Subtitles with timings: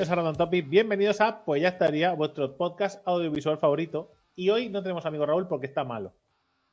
[0.00, 4.10] bienvenidos a Random Topic, bienvenidos a Pues ya estaría, vuestro podcast audiovisual favorito.
[4.34, 6.14] Y hoy no tenemos amigo Raúl porque está malo.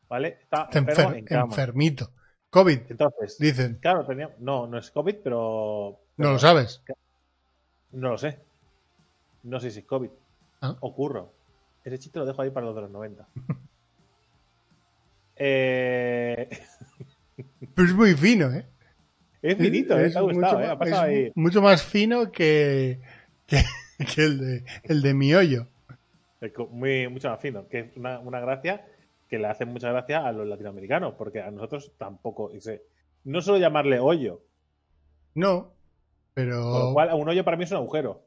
[0.08, 0.38] ¿Vale?
[0.44, 1.44] Está Está enfermo enfer- en cama.
[1.44, 2.10] enfermito.
[2.50, 3.80] COVID, Entonces, dicen.
[3.82, 6.82] claro, tenía, no, no es COVID, pero, No lo sabes.
[7.92, 8.40] no lo sé.
[9.44, 10.10] No sé si es COVID.
[10.62, 10.78] Ah.
[10.80, 11.34] O curro.
[11.84, 13.28] Ese chiste lo dejo ahí para los de los 90.
[15.36, 16.48] eh,
[17.76, 18.66] Pero es muy fino, ¿eh?
[19.42, 21.32] es finito, eh, Es te ha gustado, mucho, eh, ha pasado es ahí.
[21.36, 23.00] mucho más fino que,
[23.48, 23.64] que,
[24.16, 25.68] que el, de, el de mi hoyo.
[26.70, 28.86] Muy, mucho más fino, que es una, una gracia
[29.28, 32.52] que le hace mucha gracia a los latinoamericanos, porque a nosotros tampoco.
[33.24, 34.44] no solo llamarle hoyo,
[35.36, 35.74] No,
[36.70, 38.26] con pero lo cual un hoyo para mí es un agujero,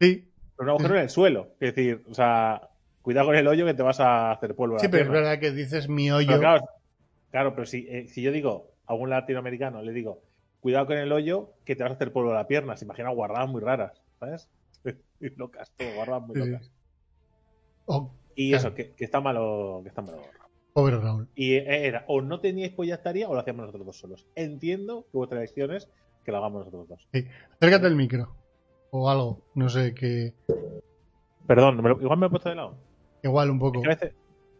[0.00, 1.56] sí, pero un agujero en el suelo.
[1.60, 2.70] Es decir, o sea,
[3.02, 4.78] cuidado con el hoyo que te vas a hacer polvo.
[4.78, 6.38] sí, pero es verdad que dices mi Pero hoyo.
[6.38, 6.64] claro,
[7.30, 10.22] claro, pero si, eh, si yo digo a un latinoamericano, le digo,
[10.60, 12.76] cuidado con el hoyo que te vas a hacer polvo a la pierna.
[12.76, 14.48] Se imagina guardadas muy raras, ¿sabes?
[15.36, 16.48] Locas, todo, guardadas muy Sí.
[16.50, 16.70] locas.
[17.86, 18.68] Oh, Y Claro.
[18.68, 20.22] eso, que, que está malo, que está malo.
[20.72, 21.28] pobre Raúl.
[21.34, 24.26] Y era, o no teníais pues ya estaría, o lo hacíamos nosotros dos solos.
[24.36, 25.88] Entiendo que vuestra elección es
[26.24, 27.08] que lo hagamos nosotros dos.
[27.60, 28.36] Acércate al micro.
[28.92, 29.40] O algo.
[29.54, 30.34] No sé, que
[31.46, 32.76] Perdón, me lo- igual me he puesto de lado.
[33.22, 33.78] igual un poco.
[33.80, 34.14] Es que a veces,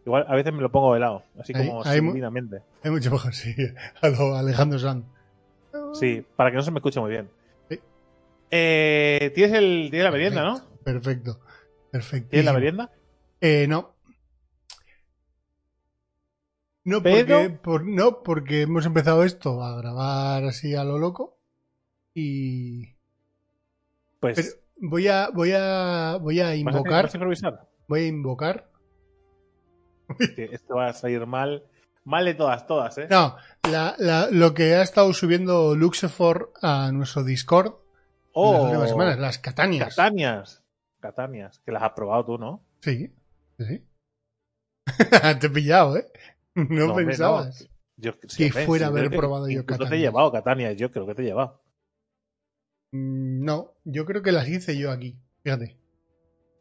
[0.04, 2.62] igual, a veces me lo pongo de lado, así como subidamente.
[2.82, 3.54] Hay mucho mejor, sí.
[4.02, 5.04] A lo Alejandro Sanz.
[5.94, 7.28] Sí, para que no se me escuche muy bien.
[8.50, 10.60] Eh, ¿tienes, el, tienes la merienda, ¿no?
[10.84, 11.40] Perfecto.
[11.90, 12.30] Perfecto.
[12.30, 12.90] ¿Tienes la merienda?
[13.40, 13.94] Eh, no.
[16.84, 21.38] No Pero- porque, por- no, porque hemos empezado esto a grabar así a lo loco.
[22.14, 22.94] Y.
[24.18, 24.48] Pues, Pero
[24.90, 25.28] voy a.
[25.30, 26.18] Voy a.
[26.20, 27.04] Voy a ¿vas a- invocar.
[27.04, 27.68] vas a improvisar?
[27.86, 28.70] Voy a invocar.
[30.36, 31.64] Esto va a salir mal.
[32.02, 33.06] Mal de todas, todas, ¿eh?
[33.10, 33.36] No,
[33.70, 37.74] la- la- lo que ha estado subiendo Luxefor a nuestro Discord
[38.34, 39.88] las oh, últimas semanas, las Catanias.
[39.96, 40.62] Catanias.
[41.00, 42.62] Catanias, que las has probado tú, ¿no?
[42.80, 43.12] Sí,
[43.58, 43.84] sí.
[45.40, 46.06] Te he pillado, ¿eh?
[46.54, 47.68] No, hombre, pensabas.
[47.96, 50.02] Yo, Que fuera sí, haber que probado yo incluso te he Catanias.
[50.10, 51.60] llevado Catania, yo creo que te he llevado.
[52.92, 55.18] Mm, No, yo creo que las hice yo aquí.
[55.42, 55.76] Fíjate.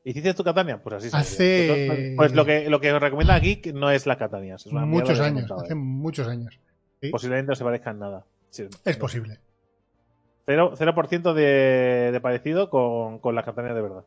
[0.04, 0.82] ¿Hiciste tu Catania?
[0.82, 1.86] Pues así Hace-.
[1.88, 4.66] Pues, pues lo que lo que os recomienda aquí no es la Catanias.
[4.66, 5.76] Es una mierda muchos años, hace ¿eh?
[5.76, 6.60] muchos años.
[7.02, 7.10] ¿sí?
[7.10, 8.26] Posiblemente no se parezca en nada.
[8.50, 9.02] Sí, Es no.
[9.02, 9.40] posible.
[10.50, 14.04] Cero, 0% de, de parecido con, con las Catanias de verdad.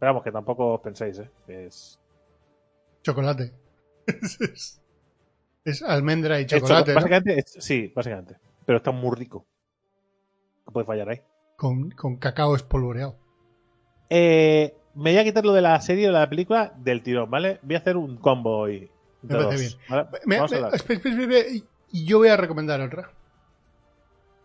[0.00, 1.30] Pero vamos, que tampoco os penséis, ¿eh?
[1.46, 2.00] Es,
[3.04, 3.52] Chocolate.
[4.06, 4.80] es,
[5.64, 6.94] es- almendra y choco- chocolate, ¿no?
[6.96, 8.38] Básicamente, es- sí, básicamente.
[8.64, 9.46] Pero está muy rico.
[10.64, 11.20] ¿Qué puede fallar ahí?
[11.56, 13.14] Con, con cacao espolvoreado.
[14.10, 17.30] Eh, me voy a quitar lo de la serie o de la película del tirón,
[17.30, 17.60] ¿vale?
[17.62, 18.90] Voy a hacer un combo hoy.
[19.22, 19.72] Me parece dos, bien.
[19.88, 20.08] ¿vale?
[20.26, 23.12] Me- me- espera, espera, espera, yo voy a recomendar otra.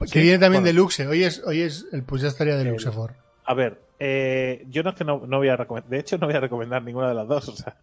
[0.01, 0.73] Que Sí, viene también bueno.
[0.75, 1.07] de Luxe.
[1.07, 3.13] Hoy es, hoy es el pues ya estaría de Luxefor.
[3.45, 6.27] A ver, eh, yo no es que no, no voy a recomendar, de hecho no
[6.27, 7.75] voy a recomendar ninguna de las dos, o sea,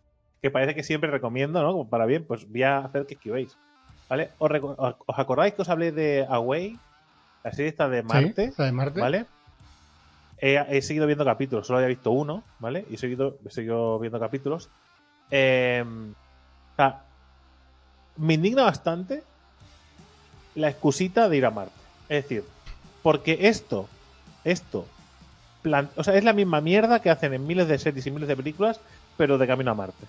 [0.43, 1.73] que parece que siempre recomiendo, ¿no?
[1.73, 3.57] Como para bien, pues voy a hacer que esquivéis,
[4.09, 4.31] ¿vale?
[4.39, 4.51] ¿Os,
[5.17, 6.79] acordáis que os hablé de Away?
[7.45, 9.01] La serie esta de Marte, Sí, la de Marte.
[9.01, 9.27] ¿vale?
[10.41, 12.85] He, he seguido viendo capítulos, solo había visto uno, ¿vale?
[12.91, 14.69] Y he seguido, he seguido viendo capítulos.
[15.31, 17.03] Eh, o sea,
[18.17, 19.23] me indigna bastante
[20.57, 21.78] la excusita de ir a Marte.
[22.09, 22.45] Es decir,
[23.03, 23.89] porque esto,
[24.45, 24.87] esto,
[25.63, 28.29] plan- o sea, es la misma mierda que hacen en miles de series y miles
[28.29, 28.81] de películas,
[29.17, 30.07] pero de camino a Marte.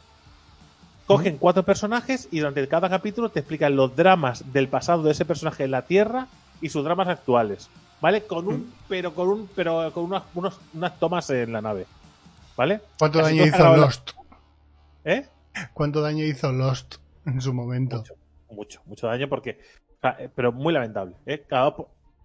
[1.06, 5.26] Cogen cuatro personajes y durante cada capítulo te explican los dramas del pasado de ese
[5.26, 6.28] personaje en la Tierra
[6.62, 7.70] y sus dramas actuales.
[8.02, 8.24] ¿Vale?
[8.26, 11.86] Con un, pero con un, pero con unas, unos- unas tomas en la nave.
[12.56, 12.80] ¿Vale?
[12.98, 14.12] ¿Cuánto daño hizo la- Lost?
[15.04, 15.28] ¿Eh?
[15.74, 16.96] ¿Cuánto daño hizo Lost
[17.26, 17.98] en su momento?
[17.98, 18.14] Mucho,
[18.52, 19.60] mucho, mucho daño porque.
[20.02, 21.16] Sea, eh, Pero muy lamentable.
[21.26, 21.44] ¿eh?
[21.48, 21.74] Cada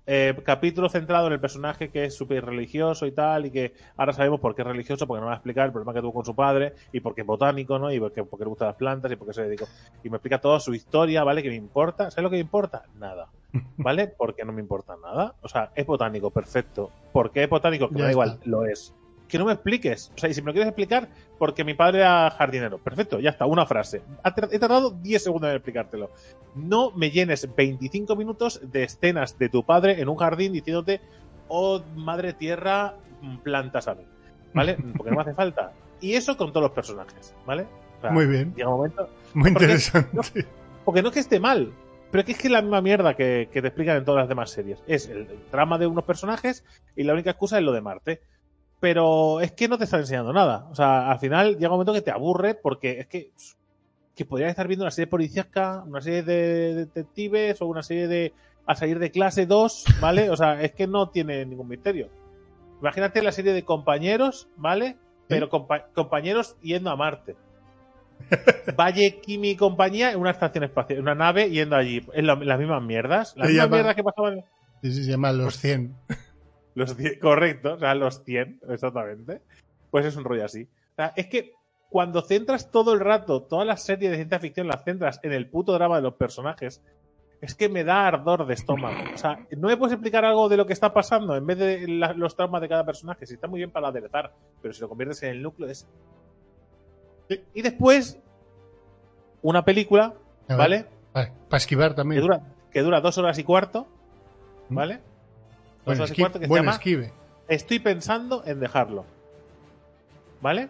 [0.07, 4.13] eh, capítulo centrado en el personaje que es súper religioso y tal, y que ahora
[4.13, 6.13] sabemos por qué es religioso, porque no me va a explicar el problema que tuvo
[6.13, 7.91] con su padre, y porque es botánico, ¿no?
[7.93, 9.67] Y porque, porque le gustan las plantas, y porque se dedicó.
[10.03, 11.43] Y me explica toda su historia, ¿vale?
[11.43, 12.11] Que me importa.
[12.11, 12.85] ¿Sabes lo que me importa?
[12.99, 13.29] Nada.
[13.79, 14.09] ¿Vale?
[14.09, 15.35] Porque no me importa nada.
[15.41, 16.91] O sea, es botánico, perfecto.
[17.13, 17.89] ¿Por qué es botánico?
[17.89, 18.95] Que me da igual, lo es.
[19.29, 20.13] Que no me expliques.
[20.15, 22.79] O sea, y si me lo quieres explicar, porque mi padre era jardinero.
[22.79, 24.03] Perfecto, ya está, una frase.
[24.51, 26.11] He tardado 10 segundos en explicártelo.
[26.55, 31.01] No me llenes 25 minutos de escenas de tu padre en un jardín diciéndote,
[31.49, 34.05] oh, madre tierra, mm, plantas a mí.
[34.53, 34.77] ¿Vale?
[34.97, 35.73] Porque no me hace falta.
[36.01, 37.67] Y eso con todos los personajes, ¿vale?
[37.99, 39.09] O sea, Muy bien, Llega un momento.
[39.33, 40.47] muy porque- interesante.
[40.85, 41.73] Porque no es que esté mal,
[42.11, 44.21] pero es que es que es la misma mierda que, que te explican en todas
[44.21, 44.83] las demás series.
[44.87, 46.63] Es el, el drama de unos personajes
[46.95, 48.21] y la única excusa es lo de Marte.
[48.81, 50.67] Pero es que no te está enseñando nada.
[50.71, 53.31] O sea, al final llega un momento que te aburre porque es que,
[54.15, 58.33] que podrías estar viendo una serie policíaca, una serie de detectives o una serie de
[58.67, 60.31] a salir de clase 2, ¿vale?
[60.31, 62.09] O sea, es que no tiene ningún misterio.
[62.81, 64.97] Imagínate la serie de compañeros, ¿vale?
[65.29, 67.37] Pero compa- compañeros yendo a Marte.
[68.77, 72.07] Valle, Kimi y compañía en una estación espacial, en una nave yendo allí.
[72.15, 73.35] En la- las mismas mierdas.
[73.37, 74.45] Las Se mismas llama- mierdas que pasaban.
[74.83, 75.95] Sí, sí, se llama Los 100.
[76.75, 79.41] Los 100, correcto, o sea, los 100, exactamente.
[79.91, 80.65] Pues es un rollo así.
[80.93, 81.53] O sea, es que
[81.89, 85.49] cuando centras todo el rato, todas las series de ciencia ficción las centras en el
[85.49, 86.83] puto drama de los personajes,
[87.41, 88.97] es que me da ardor de estómago.
[89.15, 91.87] O sea, no me puedes explicar algo de lo que está pasando en vez de
[91.87, 93.27] la- los traumas de cada personaje.
[93.27, 94.33] Si está muy bien para aderezar,
[94.63, 95.87] pero si lo conviertes en el núcleo es.
[97.55, 98.19] Y después,
[99.43, 100.15] una película,
[100.49, 100.87] ¿vale?
[101.13, 102.21] Vale, para esquivar Que también.
[102.23, 102.41] dura,
[102.71, 103.87] que dura dos horas y cuarto,
[104.69, 104.95] ¿vale?
[104.97, 105.03] Dos
[105.85, 107.13] Buen, esqui- cuarto que se llama esquive.
[107.49, 109.05] Estoy pensando en dejarlo.
[110.41, 110.69] ¿Vale?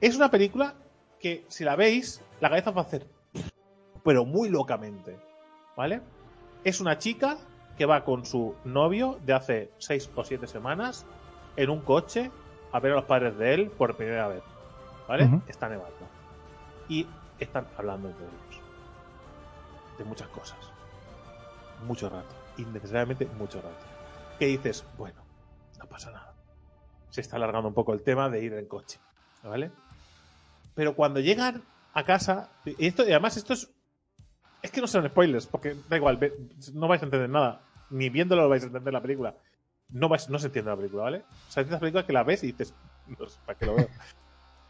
[0.00, 0.74] Es una película
[1.18, 3.06] que, si la veis, la cabeza va a hacer.
[4.04, 5.18] Pero muy locamente.
[5.76, 6.00] ¿Vale?
[6.64, 7.38] Es una chica
[7.78, 11.06] que va con su novio de hace seis o siete semanas
[11.56, 12.30] en un coche
[12.72, 14.42] a ver a los padres de él por primera vez.
[15.08, 15.24] ¿Vale?
[15.48, 15.96] Está nevando.
[16.88, 17.06] Y
[17.38, 18.60] están hablando entre ellos.
[19.98, 20.58] De muchas cosas.
[21.86, 22.34] Mucho rato.
[22.58, 23.86] Innecesariamente mucho rato.
[24.40, 25.22] Que dices, bueno,
[25.78, 26.34] no pasa nada.
[27.10, 28.98] Se está alargando un poco el tema de ir en coche.
[29.44, 29.70] ¿Vale?
[30.74, 32.48] Pero cuando llegan a casa.
[32.64, 33.70] Y, esto, y además, esto es.
[34.62, 36.18] Es que no son spoilers, porque da igual,
[36.72, 37.60] no vais a entender nada.
[37.90, 39.34] Ni viéndolo vais a entender la película.
[39.90, 41.18] No, vais, no se entiende la película, ¿vale?
[41.18, 42.74] O sea, es de esas películas que la ves y dices,
[43.18, 43.88] no sé para qué lo veo.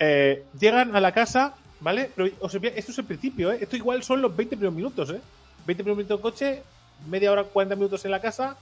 [0.02, 2.10] Eh, llegan a la casa, ¿vale?
[2.16, 3.58] Pero os esto es el principio, ¿eh?
[3.60, 5.20] Esto igual son los 20 primeros minutos, ¿eh?
[5.66, 6.62] 20 primeros minutos en coche,
[7.06, 8.56] media hora, 40 minutos en la casa,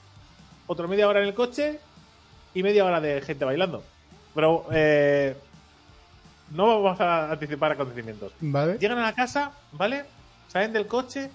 [0.68, 1.80] otra media hora en el coche
[2.54, 3.82] y media hora de gente bailando.
[4.34, 5.36] Pero eh,
[6.52, 8.32] no vamos a anticipar acontecimientos.
[8.40, 8.78] ¿Vale?
[8.78, 10.04] Llegan a la casa, ¿vale?
[10.46, 11.30] Salen del coche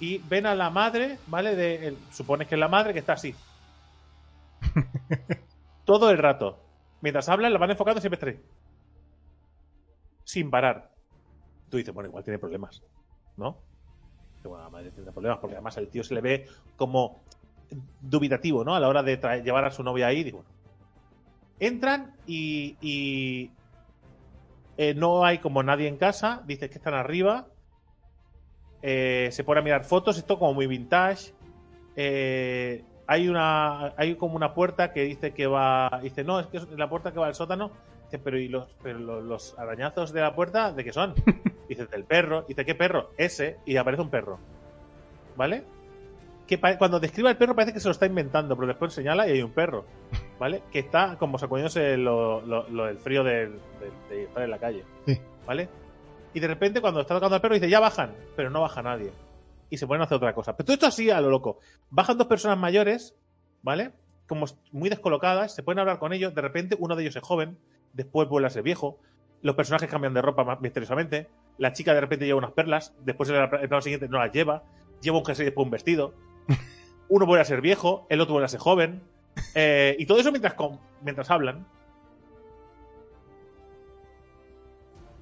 [0.00, 1.54] y ven a la madre, ¿vale?
[1.54, 3.34] De, el- supones que es la madre que está así.
[5.84, 6.58] Todo el rato.
[7.00, 8.40] Mientras hablan, la van enfocando siempre ahí.
[10.24, 10.90] Sin parar.
[11.70, 12.82] Tú dices, bueno, igual tiene problemas.
[13.36, 13.58] ¿No?
[14.42, 17.22] Que, bueno, la madre tiene problemas porque además el tío se le ve como
[18.00, 18.74] dubitativo, ¿no?
[18.74, 20.24] A la hora de llevar a su novia ahí.
[20.24, 20.50] Digo, bueno.
[21.58, 23.50] Entran y, y
[24.76, 26.42] eh, no hay como nadie en casa.
[26.46, 27.48] Dices que están arriba.
[28.82, 30.16] Eh, se pone a mirar fotos.
[30.16, 31.34] Esto como muy vintage.
[31.96, 36.00] Eh, hay una hay como una puerta que dice que va.
[36.02, 37.70] Dice, no, es que es la puerta que va al sótano.
[38.04, 41.14] Dice, pero ¿y los, pero los, los arañazos de la puerta de qué son?
[41.68, 42.42] Dice, del perro.
[42.48, 43.10] Dice, ¿qué perro?
[43.18, 43.58] Ese.
[43.66, 44.38] Y aparece un perro.
[45.36, 45.64] ¿Vale?
[46.50, 49.30] Que cuando describe al perro parece que se lo está inventando, pero después señala y
[49.30, 49.84] hay un perro.
[50.36, 50.64] ¿Vale?
[50.72, 53.52] Que está como sacudiéndose lo, lo, lo del frío de,
[54.10, 54.84] estar en la calle.
[55.06, 55.16] Sí.
[55.46, 55.68] ¿Vale?
[56.34, 59.12] Y de repente cuando está tocando al perro dice, ya bajan, pero no baja nadie.
[59.68, 60.56] Y se ponen a hacer otra cosa.
[60.56, 61.60] Pero todo esto así a lo loco.
[61.88, 63.14] Bajan dos personas mayores,
[63.62, 63.92] ¿vale?
[64.26, 66.34] Como muy descolocadas, se pueden hablar con ellos.
[66.34, 67.58] De repente uno de ellos es joven,
[67.92, 68.98] después vuelve a ser viejo.
[69.40, 71.28] Los personajes cambian de ropa más misteriosamente.
[71.58, 74.32] La chica de repente lleva unas perlas, después en el el plano siguiente no las
[74.32, 74.64] lleva.
[75.00, 76.12] Lleva un jersey y después un vestido.
[77.10, 79.02] Uno vuelve a ser viejo, el otro vuelve a ser joven.
[79.54, 80.54] Eh, y todo eso mientras,
[81.02, 81.66] mientras hablan.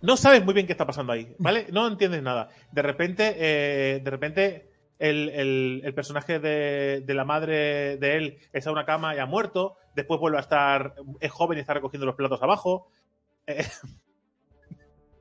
[0.01, 1.67] No sabes muy bien qué está pasando ahí, ¿vale?
[1.73, 2.51] No entiendes nada.
[2.71, 8.39] De repente, eh, de repente, el, el- el personaje de, de la madre de él
[8.53, 9.77] está en una cama y ha muerto.
[9.97, 12.89] Después vuelve a estar, es joven y está recogiendo los platos abajo.
[13.47, 13.67] Eh,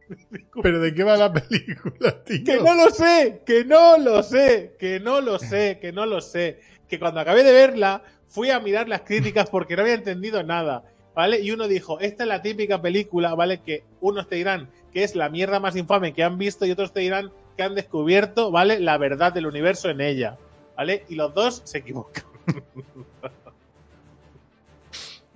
[0.64, 2.44] ¿Pero de qué va la película, tío?
[2.44, 6.22] Que no lo sé, que no lo sé, que no lo sé, que no lo
[6.22, 6.60] sé.
[6.88, 10.84] Que cuando acabé de verla, fui a mirar las críticas porque no había entendido nada,
[11.16, 11.42] ¿vale?
[11.42, 13.62] Y uno dijo, esta es la típica película, ¿vale?
[13.62, 16.94] Que unos te dirán que es la mierda más infame que han visto y otros
[16.94, 18.80] te dirán que han descubierto, ¿vale?
[18.80, 20.38] La verdad del universo en ella,
[20.76, 21.04] ¿vale?
[21.10, 22.24] Y los dos se equivocan.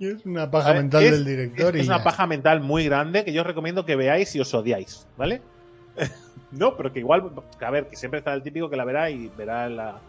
[0.02, 1.76] Es una paja mental Es- del director.
[1.76, 2.04] Es, y una ya.
[2.04, 5.40] paja mental muy grande que yo os recomiendo que veáis si os odiáis, ¿vale?
[6.50, 7.30] no, pero que igual,
[7.60, 10.00] a ver, que siempre está el típico que la verá y verá la.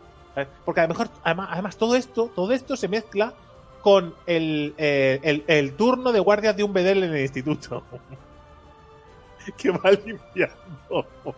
[0.66, 3.34] Porque a lo mejor, además, además todo esto, todo esto se mezcla
[3.82, 7.84] con el, eh, el, el turno de guardias de un bedel en el instituto.
[9.58, 11.06] que va limpiando.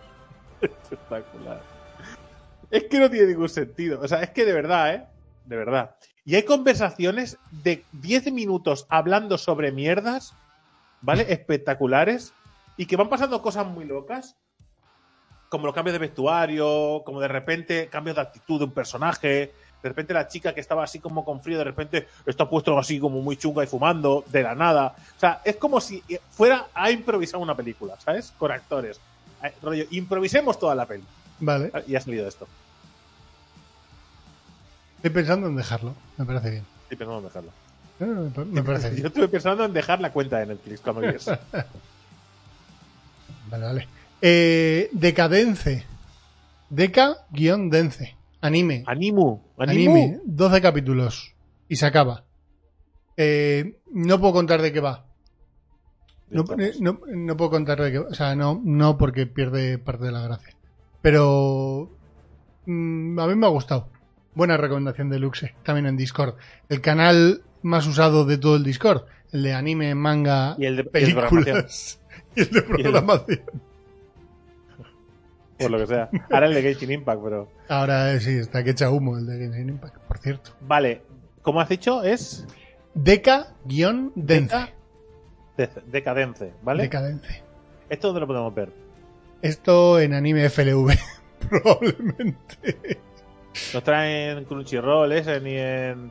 [0.62, 1.62] Espectacular.
[2.71, 4.00] Es que no tiene ningún sentido.
[4.01, 5.05] O sea, es que de verdad, ¿eh?
[5.45, 5.95] De verdad.
[6.25, 10.34] Y hay conversaciones de 10 minutos hablando sobre mierdas,
[11.01, 11.32] ¿vale?
[11.32, 12.34] Espectaculares.
[12.77, 14.36] Y que van pasando cosas muy locas.
[15.50, 19.53] Como los cambios de vestuario, como de repente cambios de actitud de un personaje.
[19.84, 23.00] De repente la chica que estaba así como con frío, de repente está puesto así
[23.00, 24.96] como muy chunga y fumando, de la nada.
[25.15, 28.34] O sea, es como si fuera a improvisar una película, ¿sabes?
[28.39, 29.00] Con actores.
[29.62, 31.03] Rollo, improvisemos toda la peli.
[31.39, 32.48] Vale, Y ha salido esto.
[35.05, 35.93] Estoy pensando en dejarlo.
[36.17, 36.63] Me parece bien.
[36.89, 37.51] Estoy pensando en dejarlo.
[38.00, 39.01] Eh, Me parece bien.
[39.03, 41.38] Yo estuve pensando en dejar la cuenta de Netflix cuando vi eso.
[43.50, 43.88] Vale, vale.
[44.21, 45.85] Eh, Decadence.
[46.69, 48.15] Deca-dence.
[48.41, 48.83] Anime.
[48.88, 49.39] Animu.
[49.57, 49.95] Animu.
[49.95, 50.19] Anime.
[50.25, 51.35] 12 capítulos.
[51.69, 52.24] Y se acaba.
[53.17, 55.05] Eh, no puedo contar de qué va.
[56.31, 58.07] No, eh, no- no puedo contar de qué va.
[58.09, 60.55] O sea, no, no porque pierde parte de la gracia.
[61.03, 61.91] Pero
[62.65, 63.89] mm, a mí me ha gustado.
[64.36, 65.56] Buena recomendación de Luxe.
[65.63, 66.36] También en Discord.
[66.70, 69.04] El canal más usado de todo el Discord.
[69.32, 72.00] El de anime, manga, Y el de- películas.
[72.36, 73.42] Y el de programación.
[75.58, 76.10] Por lo que sea.
[76.30, 77.48] Ahora el de Genshin Impact, pero.
[77.70, 80.51] Ahora eh, sí, está que echa humo el de Genshin Impact, por cierto.
[80.62, 81.01] Vale.
[81.42, 82.04] ¿Cómo has dicho?
[82.04, 82.46] Es
[82.94, 84.12] Deca-dence.
[84.15, 84.70] Deca-
[85.58, 86.84] Dec- Decadence, ¿vale?
[86.84, 87.44] Decadence.
[87.89, 88.74] ¿Esto dónde lo podemos ver?
[89.42, 90.92] Esto en anime FLV,
[91.50, 93.00] probablemente.
[93.74, 96.07] ¿No está en Crunchyroll ese ni en.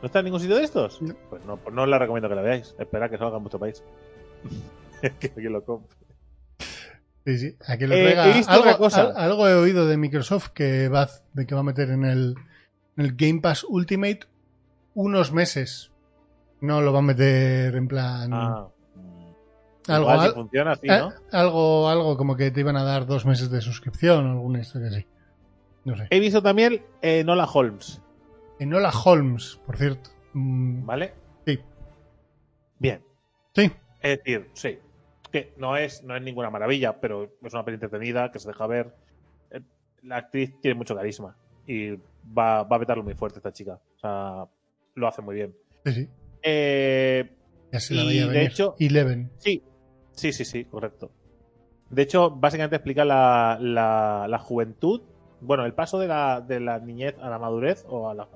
[0.00, 1.02] ¿No está en ningún sitio de estos?
[1.02, 1.14] No.
[1.30, 2.74] Pues no, pues no os la recomiendo que la veáis.
[2.78, 3.82] Espera que salga en vuestro país.
[5.20, 5.96] que alguien lo compre.
[7.26, 7.56] Sí, sí.
[7.66, 9.00] Aquí lo Eh, he visto algo, otra cosa.
[9.02, 12.34] al- algo he oído de Microsoft que va, de que va a meter en el,
[12.96, 14.20] en el Game Pass Ultimate
[14.94, 15.90] unos meses.
[16.60, 18.30] No lo va a meter en plan.
[18.32, 18.68] Ah.
[19.88, 21.12] algo, Igual si al- funciona así, eh, ¿no?
[21.32, 24.88] algo, algo como que te iban a dar dos meses de suscripción o alguna historia
[24.88, 25.06] así.
[25.88, 26.06] No sé.
[26.10, 28.00] He visto también eh, Nola Holmes,
[28.58, 30.10] Enola Holmes, por cierto.
[30.34, 31.14] Mm, ¿vale?
[31.46, 31.58] Sí.
[32.78, 33.02] Bien.
[33.54, 33.70] Sí.
[34.00, 34.78] Es decir, sí.
[35.32, 38.66] Que no es, no es ninguna maravilla, pero es una peli entretenida que se deja
[38.66, 38.94] ver.
[39.50, 39.60] Eh,
[40.02, 41.90] La actriz tiene mucho carisma y
[42.36, 43.80] va, va a vetarlo muy fuerte esta chica.
[43.96, 44.44] O sea,
[44.94, 45.54] lo hace muy bien.
[45.84, 46.08] Sí, sí.
[46.42, 47.30] Eh,
[47.72, 48.50] Ya se la Y, veía de venir.
[48.50, 49.30] hecho- Eleven.
[49.38, 49.62] sí,
[50.12, 51.10] sí, sí, sí, correcto.
[51.90, 55.02] De hecho, básicamente explica la, la, la juventud,
[55.40, 58.26] bueno, el paso de la, de la niñez a la madurez o a la...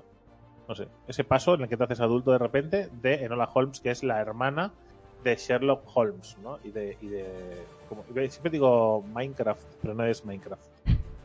[0.69, 3.81] No sé, ese paso en el que te haces adulto de repente de Enola Holmes,
[3.81, 4.73] que es la hermana
[5.25, 6.59] de Sherlock Holmes, ¿no?
[6.65, 6.97] Y de...
[7.01, 10.63] Y de como, siempre digo Minecraft, pero no es Minecraft,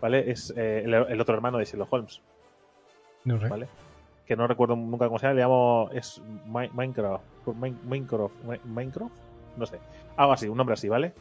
[0.02, 0.30] ¿vale?
[0.32, 2.22] Es eh, el, el otro hermano de Sherlock Holmes.
[3.24, 3.48] No sé.
[3.48, 3.68] ¿vale?
[4.26, 7.24] Que no recuerdo nunca cómo se llama, le llamo es Mi- Minecraft,
[7.56, 9.14] Min- Minecraft, Mi- Minecraft,
[9.56, 9.80] no sé,
[10.18, 11.14] algo así, un nombre así, ¿vale?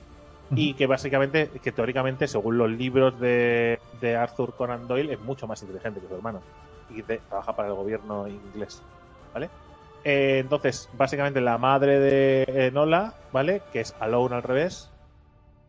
[0.54, 5.46] Y que básicamente, que teóricamente, según los libros de, de Arthur Conan Doyle, es mucho
[5.48, 6.40] más inteligente que su hermano
[6.88, 8.80] y de- trabaja para el gobierno inglés,
[9.34, 9.50] ¿vale?
[10.04, 13.60] Eh, entonces, básicamente la madre de Nola, ¿vale?
[13.72, 14.88] Que es Alone al revés,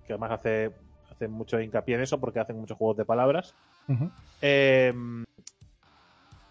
[0.05, 0.69] que además hace,
[1.11, 3.55] hace mucho hincapié en eso porque hacen muchos juegos de palabras
[4.43, 4.93] eh,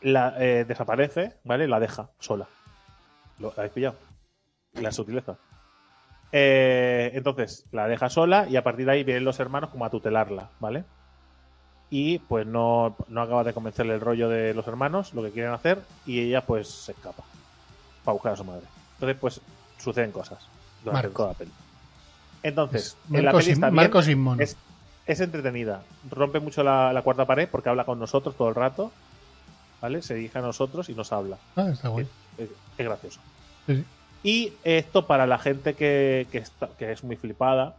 [0.02, 1.68] la, eh, desaparece, ¿vale?
[1.68, 2.47] La deja sola.
[3.38, 3.97] ¿Lo ¿La habéis pillado?
[4.75, 5.37] La sutileza.
[6.38, 9.90] Eh, entonces, la deja sola y a partir de ahí vienen los hermanos como a
[9.90, 10.85] tutelarla, ¿vale?
[11.88, 15.52] Y pues no, no acaba de convencerle el rollo de los hermanos, lo que quieren
[15.52, 17.23] hacer, y ella pues se escapa
[18.05, 18.66] para buscar a su madre.
[18.97, 19.40] Entonces, pues
[19.78, 20.47] suceden cosas
[20.85, 21.52] durante toda la peli.
[22.43, 24.57] Entonces, en la peli está bien, es,
[25.07, 25.85] es entretenida.
[26.11, 28.93] Rompe mucho la, la cuarta pared porque habla con nosotros todo el rato.
[29.81, 30.02] ¿Vale?
[30.02, 31.38] Se dirige a nosotros y nos habla.
[31.57, 32.07] Ah, está guay.
[32.37, 33.21] Es, es gracioso.
[33.66, 33.85] Sí, sí.
[34.26, 37.76] Y esto para la gente que, que, está- que es muy flipada,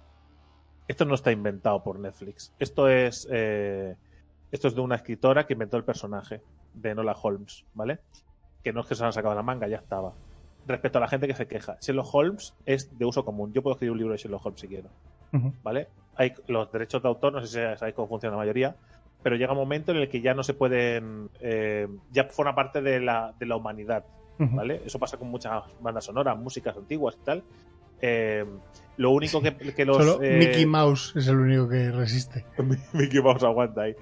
[0.87, 2.53] esto no está inventado por Netflix.
[2.57, 3.95] Esto es, eh,
[4.51, 6.41] esto es de una escritora que inventó el personaje
[6.73, 7.99] de Nola Holmes, ¿vale?
[8.63, 10.13] Que no es que se lo han sacado de la manga, ya estaba.
[10.65, 13.51] Respecto a la gente que se queja, Sherlock Holmes es de uso común.
[13.51, 14.89] Yo puedo escribir un libro de Sherlock Holmes si quiero.
[15.63, 15.89] ¿vale?
[16.15, 18.75] Hay los derechos de autor, no sé si sabéis cómo funciona la mayoría,
[19.21, 22.81] pero llega un momento en el que ya no se pueden, eh, ya forma parte
[22.81, 24.05] de la, de la humanidad.
[24.39, 24.81] ¿Vale?
[24.85, 27.43] Eso pasa con muchas bandas sonoras, músicas antiguas y tal.
[28.01, 28.45] Eh,
[28.97, 29.97] lo único que, que los...
[29.97, 32.45] Solo eh, Mickey Mouse es el único que resiste.
[32.93, 33.95] Mickey Mouse aguanta ahí.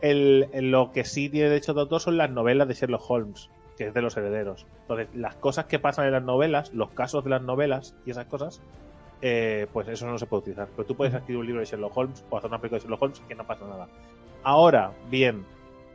[0.00, 3.50] El, el- lo que sí tiene derecho de autor son las novelas de Sherlock Holmes,
[3.76, 4.66] que es de los herederos.
[4.82, 8.26] Entonces, las cosas que pasan en las novelas, los casos de las novelas y esas
[8.26, 8.60] cosas,
[9.22, 10.68] eh, pues eso no se puede utilizar.
[10.74, 13.02] Pero tú puedes escribir un libro de Sherlock Holmes o hacer una película de Sherlock
[13.02, 13.88] Holmes que no pasa nada.
[14.42, 15.44] Ahora, bien,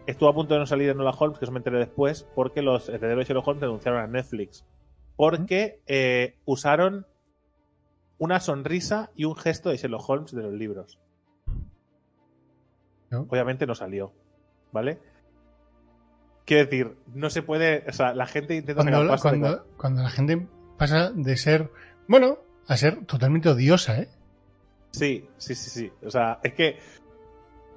[0.08, 2.62] estuvo a punto de no salir en Sherlock Holmes, que eso me enteré después, porque
[2.62, 4.66] los herederos de Sherlock Holmes denunciaron a Netflix.
[5.16, 7.06] Porque eh, usaron
[8.18, 11.00] una sonrisa y un gesto de Sherlock Holmes de los libros.
[13.10, 13.22] ¿No?
[13.30, 14.14] Obviamente no salió,
[14.72, 15.00] ¿vale?
[16.46, 19.66] Quiero decir, no se puede, o sea, la gente intenta Cuando, la- pasta de cuando,
[19.78, 20.48] cuando la gente
[20.78, 21.72] pasa de ser,
[22.08, 24.10] bueno, a ser totalmente odiosa, ¿eh?
[24.92, 25.92] Sí, sí, sí, sí.
[26.06, 26.78] O sea, es que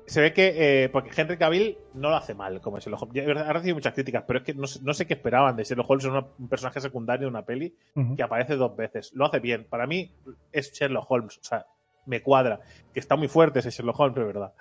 [0.08, 0.84] se ve que.
[0.84, 3.36] eh, porque Henry Cavill no lo hace mal como Sherlock Holmes.
[3.38, 5.88] Ha recibido muchas críticas, pero es que no, sé- no sé qué esperaban de Sherlock
[5.90, 7.74] Holmes, es una- un personaje secundario de una peli
[8.16, 9.12] que aparece dos veces.
[9.14, 9.66] Lo hace bien.
[9.68, 10.12] Para mí
[10.52, 11.38] es Sherlock Holmes.
[11.38, 11.66] O sea,
[12.06, 12.60] me cuadra.
[12.92, 14.52] Que está muy fuerte ese Sherlock Holmes, de verdad.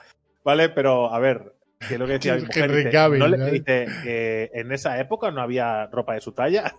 [0.43, 0.69] ¿Vale?
[0.69, 1.53] Pero, a ver,
[1.87, 2.63] que es lo que decía mi mujer.
[2.65, 6.75] Henry dice, Cavill, no le- dice, en esa época no había ropa de su talla.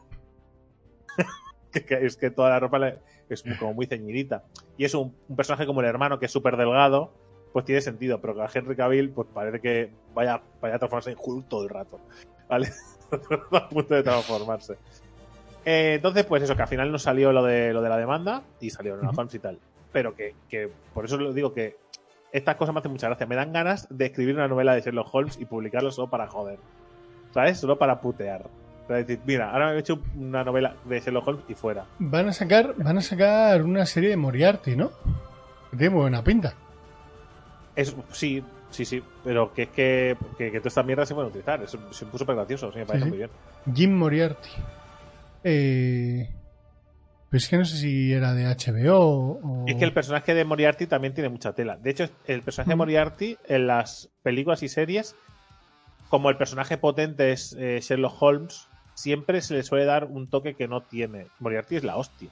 [1.73, 2.95] que es que toda la ropa
[3.29, 4.45] es como muy ceñidita.
[4.77, 7.13] Y es un, un personaje como el hermano, que es súper delgado,
[7.53, 11.11] pues tiene sentido, pero que a Henry Cavill, pues parece que vaya, vaya a transformarse
[11.11, 11.99] en Hulk todo el rato.
[12.49, 12.69] ¿Vale?
[13.53, 14.75] a punto de transformarse.
[15.65, 18.43] Eh, entonces, pues eso, que al final no salió lo de, lo de la demanda
[18.61, 19.21] y salió en la Ujú.
[19.21, 19.59] Holmes y tal.
[19.93, 21.77] Pero que, que por eso lo digo que
[22.33, 23.27] estas cosas me hacen mucha gracia.
[23.27, 26.59] Me dan ganas de escribir una novela de Sherlock Holmes y publicarlo solo para joder.
[27.33, 27.59] ¿Sabes?
[27.59, 28.47] Solo para putear.
[28.87, 31.85] Para decir, mira, ahora me he hecho una novela de Sherlock Holmes y fuera.
[31.99, 34.91] Van a sacar, van a sacar una serie de Moriarty, ¿no?
[35.71, 36.55] Tiene muy buena pinta.
[37.79, 39.03] Es, sí, sí, sí.
[39.23, 41.63] Pero que es que, que, que toda esta mierda se puede utilizar.
[41.63, 42.73] Es, es súper gracioso.
[42.73, 43.09] Sí, me parece sí.
[43.11, 43.31] muy bien.
[43.73, 44.51] Jim Moriarty.
[45.45, 46.29] Eh,
[47.31, 49.65] pero es que no sé si era de HBO o...
[49.69, 51.77] Es que el personaje de Moriarty también tiene mucha tela.
[51.77, 52.77] De hecho, el personaje de.
[52.77, 55.15] Moriarty en las películas y series,
[56.09, 60.55] como el personaje potente es eh, Sherlock Holmes, siempre se le suele dar un toque
[60.55, 61.29] que no tiene.
[61.39, 62.31] Moriarty es la hostia.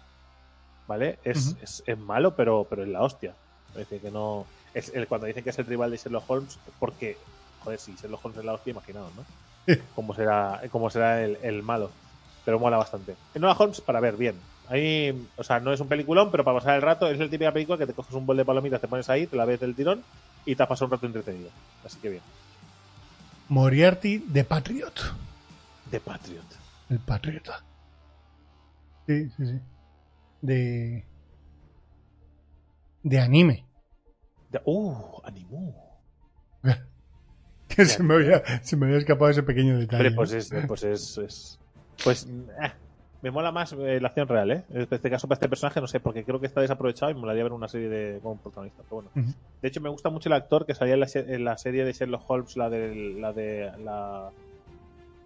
[0.89, 1.19] ¿Vale?
[1.25, 3.35] Es, es, es malo, pero, pero es la hostia.
[3.75, 4.47] Decir, que no.
[4.77, 7.17] Es el, cuando dicen que es el rival de Sherlock Holmes, porque.
[7.65, 9.25] Joder, si Sherlock Holmes es la hostia, imaginaos, ¿no?
[9.67, 9.81] Sí.
[9.95, 11.91] Cómo será, cómo será el, el malo.
[12.45, 13.17] Pero mola bastante.
[13.35, 14.37] Enola Holmes, para ver, bien.
[14.69, 17.53] Ahí, o sea, no es un peliculón, pero para pasar el rato es la típica
[17.53, 19.75] película que te coges un bol de palomitas, te pones ahí, te la ves del
[19.75, 20.03] tirón
[20.45, 21.51] y te has pasado un rato entretenido.
[21.85, 22.23] Así que bien.
[23.49, 25.15] Moriarty de Patriot.
[25.91, 26.45] The Patriot.
[26.91, 27.63] El Patriota.
[29.07, 29.61] Sí, sí, sí.
[30.43, 31.05] De...
[33.03, 33.66] De anime.
[34.65, 35.75] Uh, animu.
[37.69, 40.09] Que se me, había, se me había escapado ese pequeño detalle.
[40.09, 41.59] Hombre, pues es, pues es, es-
[42.05, 42.73] pues eh,
[43.23, 44.65] me mola más eh, la acción real, ¿eh?
[44.71, 47.21] En este caso, para este personaje, no sé, porque creo que está desaprovechado y me
[47.21, 48.83] molaría ver una serie de como protagonista.
[48.89, 49.11] Pero bueno.
[49.61, 51.93] De hecho, me gusta mucho el actor que salía en la, en la serie de
[51.93, 54.31] Sherlock Holmes, la de la de la,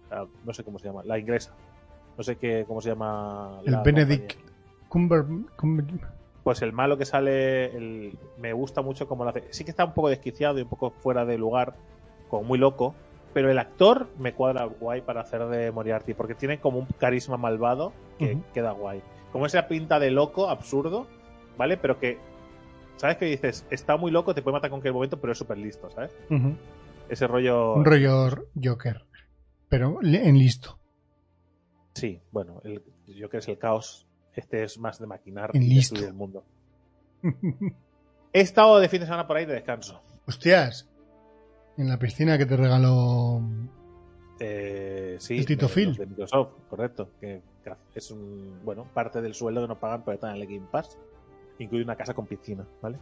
[0.09, 1.53] la- no sé cómo se llama, la inglesa.
[2.17, 3.61] No sé qué cómo se llama.
[3.65, 4.33] El Benedict.
[4.89, 5.23] Cumber,
[5.55, 5.85] Cumber-
[6.43, 9.43] Pues el malo que sale, el- me gusta mucho como lo hace.
[9.51, 11.75] Sí que está un poco desquiciado y un poco fuera de lugar,
[12.29, 12.95] como muy loco.
[13.33, 17.37] Pero el actor me cuadra guay para hacer de Moriarty, porque tiene como un carisma
[17.37, 19.01] malvado que queda guay.
[19.31, 21.07] Como esa pinta de loco, absurdo,
[21.57, 21.77] ¿vale?
[21.77, 22.17] Pero que,
[22.97, 23.65] ¿sabes qué dices?
[23.69, 26.11] Está muy loco, te puede matar en cualquier momento, pero es súper listo, ¿sabes?
[27.07, 27.75] Ese rollo.
[27.75, 28.29] Un rollo
[28.61, 29.05] Joker.
[29.69, 30.77] Pero en listo.
[31.93, 32.81] Sí, bueno, el,
[33.29, 34.07] que es el caos.
[34.35, 36.43] Este es más de maquinar En y destruir el mundo.
[38.33, 40.01] He estado de fin de semana por ahí de descanso.
[40.25, 40.87] Hostias.
[41.77, 43.41] En la piscina que te regaló.
[44.39, 45.95] Eh, sí, El Tito de, Phil.
[45.95, 47.09] de Microsoft, correcto.
[47.19, 47.41] Que,
[47.93, 50.97] es un, bueno, parte del sueldo que nos pagan por estar en el Game Pass.
[51.59, 52.97] Incluye una casa con piscina, ¿vale?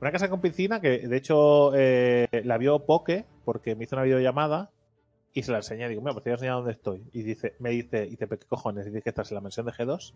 [0.00, 4.04] Una casa con piscina que, de hecho, eh, la vio Poke porque me hizo una
[4.04, 4.70] videollamada
[5.32, 5.88] y se la enseñé.
[5.88, 7.04] Digo, mira, pues te voy a enseñar dónde estoy.
[7.12, 8.86] Y dice, me dice, y te ¿qué cojones?
[8.86, 10.14] Dice que estás en la mansión de G2.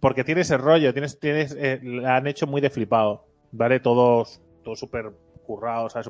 [0.00, 3.80] Porque tiene ese rollo, tienes, tienes, eh, la han hecho muy de flipado, ¿vale?
[3.80, 5.12] Todos, todos súper
[5.46, 6.06] currados, ¿sabes?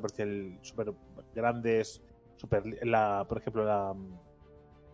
[0.63, 0.93] Súper
[1.35, 2.03] grandes,
[2.37, 3.95] súper, la, por ejemplo, la,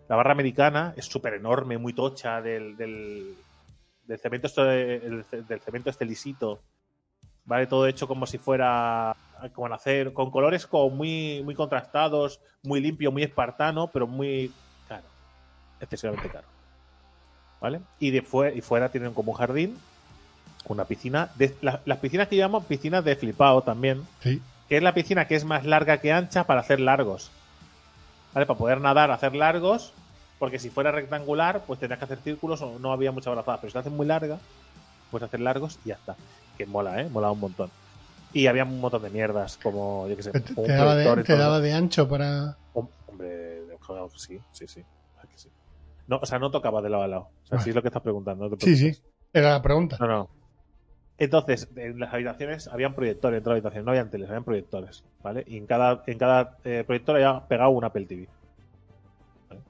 [0.08, 3.36] barra americana es súper enorme, muy tocha, del, del,
[4.18, 6.60] cemento, ce- del cemento este lisito,
[7.44, 7.66] ¿vale?
[7.66, 9.16] Todo hecho como si fuera
[9.52, 14.52] como en acero, con colores como muy, muy contrastados, muy limpio, muy espartano, pero muy
[14.88, 15.04] caro,
[15.80, 16.53] excesivamente caro.
[17.64, 17.80] ¿Vale?
[17.98, 19.78] Y, de fue- y fuera tienen como un jardín,
[20.68, 21.30] una piscina.
[21.36, 24.42] De, la- las piscinas que llamamos piscinas de flipado también, Sí.
[24.68, 27.30] que es la piscina que es más larga que ancha para hacer largos.
[28.34, 28.44] ¿Vale?
[28.44, 29.94] Para poder nadar, hacer largos,
[30.38, 33.56] porque si fuera rectangular, pues tendrías que hacer círculos o no había mucha brazada.
[33.62, 34.38] Pero si la haces muy larga,
[35.10, 36.16] puedes hacer largos y ya está.
[36.58, 37.08] Que mola, ¿eh?
[37.08, 37.70] Mola un montón.
[38.34, 41.34] Y había un montón de mierdas, como, yo qué sé, Te, te daba, de, te
[41.38, 42.58] daba de ancho para.
[42.74, 43.60] Hom- Hombre,
[44.16, 44.84] sí, sí, sí.
[46.06, 47.22] No, o sea, no tocaba de lado a lado.
[47.22, 47.64] O sea, Vale.
[47.64, 48.48] si es lo que estás preguntando.
[48.48, 49.02] no te Sí, sí.
[49.32, 49.96] Era la pregunta.
[50.00, 50.30] No, no.
[51.16, 55.04] Entonces, en las habitaciones habían proyectores dentro de la habitación, no habían teles, habían proyectores,
[55.22, 55.44] ¿vale?
[55.46, 58.28] Y en cada, en cada eh, proyector había pegado un Apple TV.
[59.48, 59.62] ¿vale?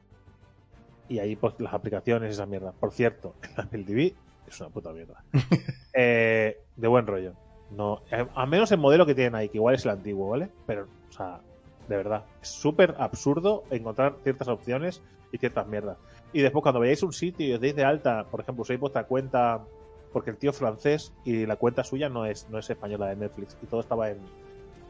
[1.09, 2.73] Y ahí, pues, las aplicaciones, esa mierda.
[2.73, 4.15] Por cierto, el Apple TV
[4.47, 5.23] es una puta mierda.
[5.97, 7.35] Eh, de buen rollo.
[7.71, 10.49] No, eh, al menos el modelo que tienen ahí, que igual es el antiguo, ¿vale?
[10.67, 11.41] Pero, o sea,
[11.89, 15.97] de verdad, es súper absurdo encontrar ciertas opciones y ciertas mierdas.
[16.35, 19.05] Y después, cuando veáis un sitio y os deis de alta, por ejemplo, usáis vuestra
[19.05, 19.65] cuenta,
[20.13, 23.15] porque el tío es francés y la cuenta suya no es, no es española de
[23.15, 24.19] Netflix, y todo estaba en,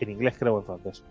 [0.00, 1.04] en inglés, creo, en francés.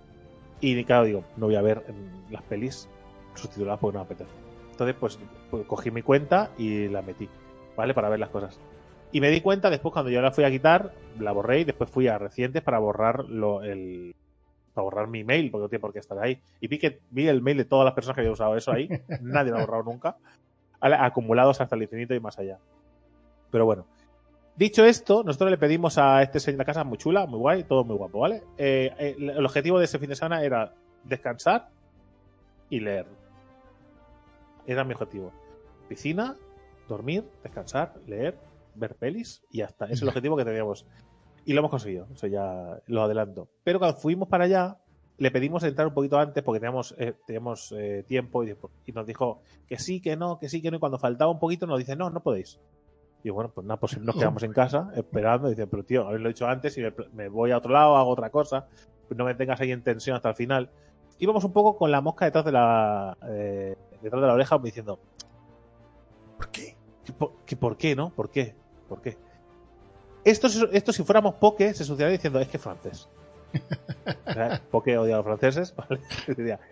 [0.60, 1.84] Y claro, digo, no voy a ver
[2.32, 2.90] las pelis
[3.36, 4.32] subtituladas porque no me apetece.
[4.72, 5.20] Entonces, pues,
[5.52, 7.30] pues, cogí mi cuenta y la metí,
[7.78, 7.94] ¿vale?
[7.94, 8.60] Para ver las cosas.
[9.12, 11.92] Y me di cuenta después, cuando yo la fui a quitar, la borré y después
[11.92, 14.16] fui a recientes para borrar lo, el,
[14.82, 16.42] borrar mi mail, porque no tiene por qué estar ahí.
[16.60, 18.90] Y vi que vi el mail de todas las personas que había usado eso ahí.
[19.22, 20.18] Nadie lo ha borrado nunca.
[20.80, 22.60] acumulados hasta el infinito y más allá.
[23.52, 23.86] Pero bueno.
[24.56, 27.84] Dicho esto, nosotros le pedimos a este señor la casa muy chula, muy guay, todo
[27.84, 28.44] muy guapo, ¿vale?
[28.58, 31.70] Eh, eh, el objetivo de ese fin de semana era descansar
[32.70, 33.08] y leer.
[34.68, 35.32] Era mi objetivo.
[35.88, 36.38] Piscina,
[36.88, 38.38] dormir, descansar, leer,
[38.76, 39.62] ver pelis y.
[39.62, 40.86] Ese es el objetivo que teníamos.
[41.46, 43.50] Y lo hemos conseguido, eso ya lo adelanto.
[43.64, 44.78] Pero cuando fuimos para allá,
[45.18, 48.56] le pedimos entrar un poquito antes porque teníamos, eh, eh, tiempo y,
[48.94, 50.78] nos dijo que sí, que no, que sí, que no.
[50.78, 52.60] Y cuando faltaba un poquito nos dice, no, no podéis.
[53.24, 55.52] Y bueno, pues nada, pues nos quedamos en casa esperando.
[55.52, 56.82] Y pero tío, haberlo dicho antes y
[57.14, 58.68] me, voy a otro lado, hago otra cosa.
[59.10, 60.70] No me tengas ahí en tensión hasta el final.
[61.20, 65.00] Íbamos un poco con la mosca detrás de la, eh, detrás de la oreja diciendo.
[66.38, 66.76] ¿Por, qué,
[67.58, 68.10] ¿Por qué, no?
[68.10, 68.56] ¿Por qué?
[68.90, 69.18] ¿Por qué?
[70.24, 73.08] Esto, esto si fuéramos poke, se sucedería diciendo, es que francés.
[74.72, 76.02] Poke odia a los franceses, ¿vale?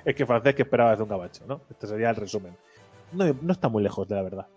[0.06, 1.62] es que francés que esperabas de un cabacho, ¿no?
[1.70, 2.56] Este sería el resumen.
[3.12, 4.48] No, no está muy lejos de la verdad.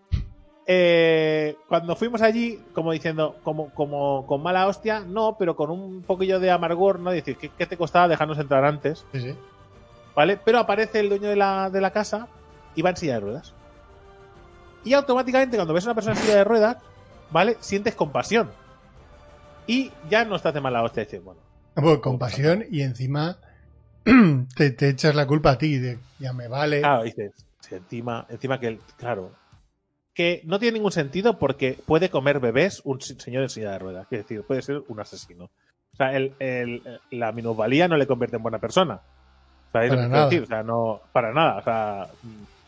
[0.66, 6.02] Eh, cuando fuimos allí, como diciendo, como, como con mala hostia, no, pero con un
[6.02, 7.10] poquillo de amargor, ¿no?
[7.10, 9.04] Decir, ¿qué, qué te costaba dejarnos entrar antes?
[9.12, 9.34] Sí, sí.
[10.14, 10.38] ¿Vale?
[10.42, 12.28] Pero aparece el dueño de la, de la casa
[12.74, 13.54] y va en silla de ruedas.
[14.84, 16.76] Y automáticamente, cuando ves a una persona en silla de ruedas,
[17.30, 17.56] ¿vale?
[17.60, 18.50] Sientes compasión.
[19.66, 21.04] Y ya no estás de mala hostia.
[21.04, 21.40] Decir, bueno.
[21.74, 23.38] Pues compasión y encima
[24.56, 25.78] te, te, echas la culpa a ti.
[25.78, 26.80] De, ya me vale.
[26.80, 27.32] Claro, dices,
[27.70, 29.32] encima, encima que, claro,
[30.14, 34.06] que no tiene ningún sentido porque puede comer bebés un señor en silla de ruedas.
[34.10, 35.44] Es decir, puede ser un asesino.
[35.44, 39.00] O sea, el, el, la minusvalía no le convierte en buena persona.
[39.72, 40.28] ¿Sabéis Para lo que nada.
[40.28, 40.42] quiero decir?
[40.42, 41.58] O sea, no, para nada.
[41.58, 42.08] O sea,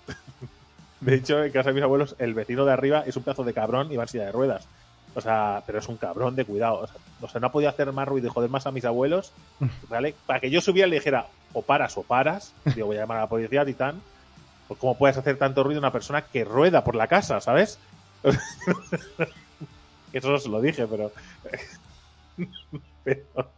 [1.01, 3.55] de hecho, en casa de mis abuelos, el vecino de arriba es un pedazo de
[3.55, 4.69] cabrón y va en silla de ruedas.
[5.17, 6.81] O sea, pero es un cabrón de cuidado.
[6.81, 8.85] O sea, o sea no ha podido hacer más ruido y joder más a mis
[8.85, 9.33] abuelos,
[9.89, 10.15] ¿vale?
[10.27, 12.53] Para que yo subiera y le dijera, o paras o paras.
[12.67, 14.03] Digo, voy a llamar a la policía, Titán.
[14.69, 17.79] Pues ¿Cómo puedes hacer tanto ruido a una persona que rueda por la casa, ¿sabes?
[20.13, 21.11] Eso no se lo dije, pero.
[23.05, 23.51] pero.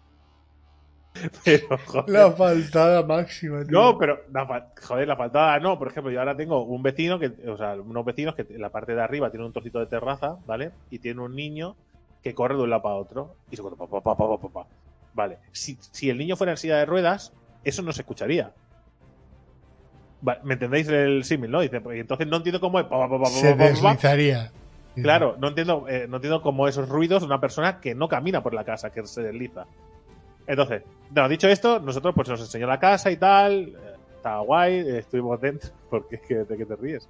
[1.45, 2.09] Pero, joder.
[2.09, 3.73] La faltada máxima, tío.
[3.73, 5.79] No, pero, la, joder, la faltada no.
[5.79, 8.71] Por ejemplo, yo ahora tengo un vecino que, o sea, unos vecinos que en la
[8.71, 10.73] parte de arriba tiene un trocito de terraza, ¿vale?
[10.91, 11.77] Y tiene un niño
[12.23, 14.49] que corre de un lado para otro y se corre, pa, pa, pa, pa, pa,
[14.49, 14.67] pa.
[15.15, 15.39] Vale.
[15.53, 17.33] Si, si el niño fuera en silla de ruedas,
[17.65, 18.53] eso no se escucharía.
[20.21, 21.61] Vale, ¿Me entendéis el símil, no?
[21.61, 22.87] Dice, pues, entonces no entiendo cómo es.
[22.87, 23.71] Pa, pa, pa, pa, Se pa, pa, pa.
[23.71, 24.53] deslizaría.
[25.03, 28.43] Claro, no entiendo, eh, no entiendo cómo esos ruidos de una persona que no camina
[28.43, 29.67] por la casa, que se desliza.
[30.49, 30.83] Entonces,
[31.15, 33.69] no, dicho esto, nosotros pues nos enseñó la casa y tal.
[33.69, 35.71] eh, Estaba guay, eh, estuvimos dentro.
[35.91, 37.09] porque es que ¿De qué te ríes?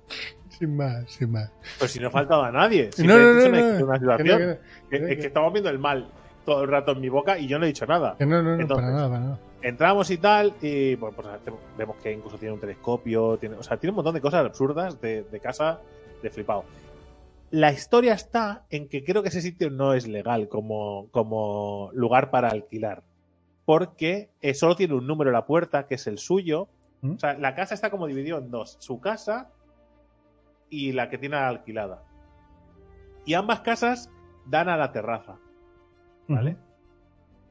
[0.51, 1.51] Sin más, sin más.
[1.79, 2.90] Pues si no faltaba nadie.
[2.98, 4.18] No, no, no, no, una, no, situación.
[4.18, 4.57] que no,
[4.90, 6.07] Que- que es que estamos viendo el mal
[6.44, 8.16] todo el rato en mi boca y yo no he dicho nada.
[8.18, 9.38] que no, no, no, Entonces, para nada, para nada.
[9.62, 11.29] Entramos y tal, y bueno, pues
[11.77, 15.01] vemos que incluso tiene un telescopio, tiene, o sea, tiene un montón de cosas absurdas
[15.01, 15.81] de, de casa
[16.22, 16.64] de flipado.
[17.51, 22.31] La historia está en que creo que ese sitio no es legal como, como lugar
[22.31, 23.03] para alquilar.
[23.69, 26.69] Porque eh, solo tiene un número a la puerta, que es el suyo.
[27.03, 27.17] ¿Mm?
[27.17, 28.79] O sea, la casa está como dividida en dos.
[28.81, 29.51] Su casa
[30.71, 32.03] y la que tiene alquilada.
[33.27, 34.11] Y ambas casas
[34.47, 35.37] dan a la terraza.
[36.29, 36.57] ¿Vale?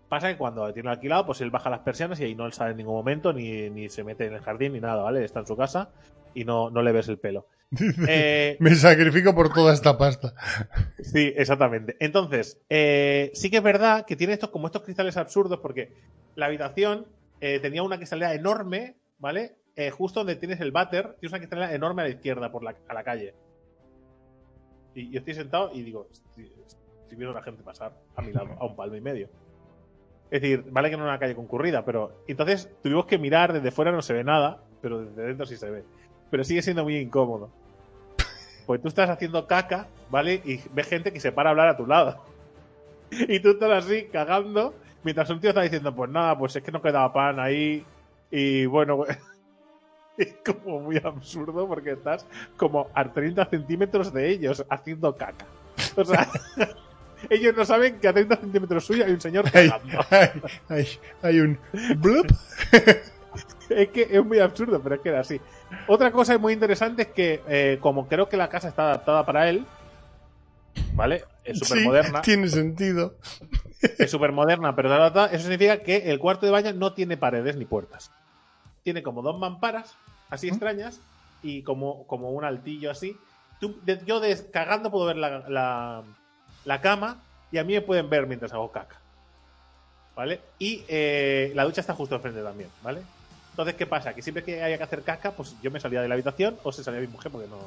[0.10, 2.78] Pasa que cuando tiene alquilado, pues él baja las persianas y ahí no sale en
[2.78, 5.24] ningún momento, ni, ni se mete en el jardín, ni nada, ¿vale?
[5.24, 5.92] Está en su casa
[6.34, 7.46] y no, no le ves el pelo.
[7.72, 10.34] Dice, Eh, Me sacrifico por toda esta pasta.
[11.02, 11.98] sí, exactamente.
[12.00, 15.94] Entonces, eh, sí que es verdad que tiene estos como estos cristales absurdos, porque
[16.36, 17.08] la habitación
[17.42, 19.58] eh, tenía una cristalera enorme, ¿vale?
[19.92, 22.94] Justo donde tienes el váter, tienes una cristalera enorme a la izquierda, por la, a
[22.96, 23.36] la calle.
[24.96, 26.52] Y yo estoy sentado y digo, estoy,
[27.04, 29.30] estoy viendo a la gente pasar a mi lado, a un palmo y medio.
[30.32, 33.70] Es decir, vale que no es una calle concurrida, pero entonces tuvimos que mirar desde
[33.70, 35.84] fuera no se ve nada, pero desde dentro sí se ve.
[36.30, 37.50] Pero sigue siendo muy incómodo.
[38.66, 40.42] Pues tú estás haciendo caca, ¿vale?
[40.44, 42.22] Y ves gente que se para a hablar a tu lado.
[43.10, 46.74] Y tú estás así, cagando, mientras un tío está diciendo, pues nada, pues es que
[46.74, 47.86] no quedaba pan ahí.
[48.30, 49.06] Y bueno,
[50.18, 52.26] es como muy absurdo porque estás
[52.58, 55.46] como a 30 centímetros de ellos haciendo caca.
[55.96, 56.28] O sea,
[57.30, 60.00] ellos no saben que a 30 centímetros suyo hay un señor cagando.
[60.10, 60.30] hay,
[60.68, 60.88] hay,
[61.22, 61.58] hay un
[61.98, 62.28] blup.
[63.70, 65.40] Es que es muy absurdo, pero es que era así.
[65.88, 69.50] Otra cosa muy interesante es que, eh, como creo que la casa está adaptada para
[69.50, 69.66] él,
[70.94, 71.24] ¿vale?
[71.44, 72.22] Es súper Sí, moderna.
[72.22, 73.16] tiene sentido.
[73.98, 75.28] Es súper moderna, pero está adaptada.
[75.28, 78.12] Eso significa que el cuarto de baño no tiene paredes ni puertas.
[78.84, 79.96] Tiene como dos mamparas,
[80.30, 81.00] así extrañas,
[81.44, 83.18] y como, como un altillo así.
[83.60, 86.04] Tú- de- yo des- cagando puedo ver la, la,
[86.66, 87.18] la cama
[87.52, 88.98] y a mí me pueden ver mientras hago caca.
[90.16, 90.42] ¿Vale?
[90.58, 93.02] Y eh, la ducha está justo enfrente también, ¿vale?
[93.58, 94.14] Entonces, ¿qué pasa?
[94.14, 96.72] Que siempre que haya que hacer caca, pues yo me salía de la habitación o
[96.72, 97.58] se salía mi mujer porque no.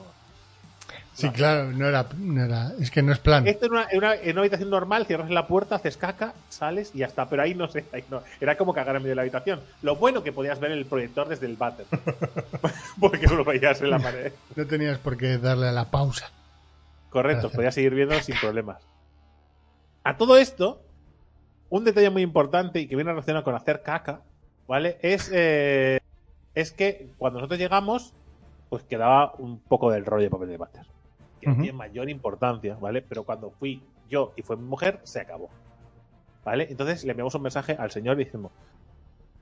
[1.15, 2.73] Sí, claro, no era, no era.
[2.79, 3.45] Es que no es plan.
[3.49, 6.93] Esto en una, en una- en una habitación normal, cierras la puerta, haces caca, sales
[6.95, 7.29] y ya está.
[7.29, 8.23] Pero ahí no sé, ahí no.
[8.41, 9.61] Era como cagar en medio de la habitación.
[9.83, 11.87] Lo bueno que podías ver el proyector desde el váter.
[13.01, 14.33] Porque no lo veías en la pared.
[14.55, 16.31] No tenías por qué darle a la pausa.
[17.11, 18.79] Correcto, podías seguir viendo sin problemas.
[20.05, 20.81] A todo esto,
[21.69, 24.21] un detalle muy importante y que viene relacionado con hacer caca,
[24.71, 24.99] ¿vale?
[25.03, 25.99] Es, eh,
[26.55, 28.15] es que cuando nosotros llegamos,
[28.69, 30.87] pues quedaba un poco del rollo de papel de váter.
[31.41, 31.63] Que no Ujú.
[31.63, 33.03] tiene mayor importancia, ¿vale?
[33.03, 35.51] Pero cuando fui yo y fue mi mujer, se acabó.
[36.45, 36.69] ¿Vale?
[36.71, 38.53] Entonces le enviamos un mensaje al señor diciendo: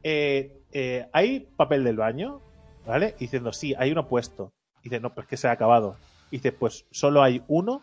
[0.02, 2.40] eh, eh, ¿Hay papel del baño?
[2.86, 3.14] ¿Vale?
[3.18, 4.54] Y diciendo: Sí, hay uno puesto.
[4.80, 5.96] Y dice: No, pues que se ha acabado.
[6.30, 7.82] Y dice: Pues solo hay uno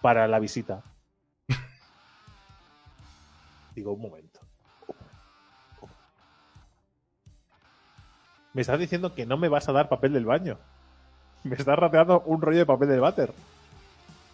[0.00, 0.84] para la visita.
[3.74, 4.51] Digo, un momento.
[8.54, 10.58] Me estás diciendo que no me vas a dar papel del baño.
[11.44, 13.32] Me estás rateando un rollo de papel del váter.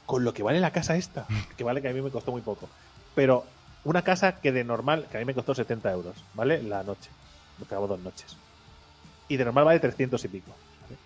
[0.07, 1.26] Con lo que vale la casa esta.
[1.57, 2.68] Que vale que a mí me costó muy poco.
[3.14, 3.44] Pero
[3.85, 6.62] una casa que de normal, que a mí me costó 70 euros, ¿vale?
[6.62, 7.11] La noche.
[7.59, 8.37] Me acabo dos noches.
[9.28, 10.50] Y de normal vale 300 y pico.
[10.83, 10.96] ¿vale?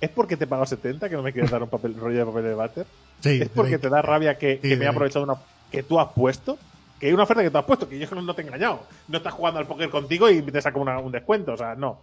[0.00, 2.26] ¿Es porque te he pagado 70 que no me quieres dar un papel, rollo de
[2.26, 2.86] papel de váter?
[3.20, 5.36] Sí, ¿Es porque te da rabia que, me he aprovechado una
[5.70, 6.58] que tú has puesto?
[6.98, 8.80] Que hay una oferta que tú has puesto, que yo no, no te he engañado.
[9.08, 11.98] No estás jugando al póker contigo y te saco una- un descuento, o sea, no.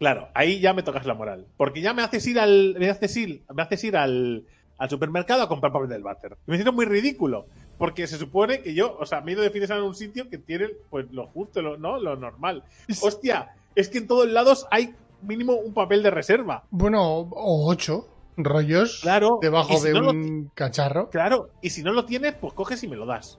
[0.00, 1.46] Claro, ahí ya me tocas la moral.
[1.58, 2.74] Porque ya me haces ir al.
[2.78, 4.46] Me haces ir, me haces ir al,
[4.78, 6.38] al supermercado a comprar papel del váter.
[6.46, 7.44] Y me siento muy ridículo.
[7.76, 9.88] Porque se supone que yo, o sea, me he ido de fin de semana a
[9.88, 12.00] un sitio que tiene pues lo justo, lo, ¿no?
[12.00, 12.64] Lo normal.
[13.02, 16.64] Hostia, es que en todos lados hay mínimo un papel de reserva.
[16.70, 18.08] Bueno, o ocho
[18.38, 21.10] rollos Claro, debajo si de no un cacharro.
[21.10, 23.38] Claro, y si no lo tienes, pues coges y me lo das.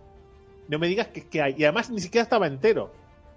[0.68, 1.56] No me digas que, que hay.
[1.58, 2.92] Y además ni siquiera estaba entero.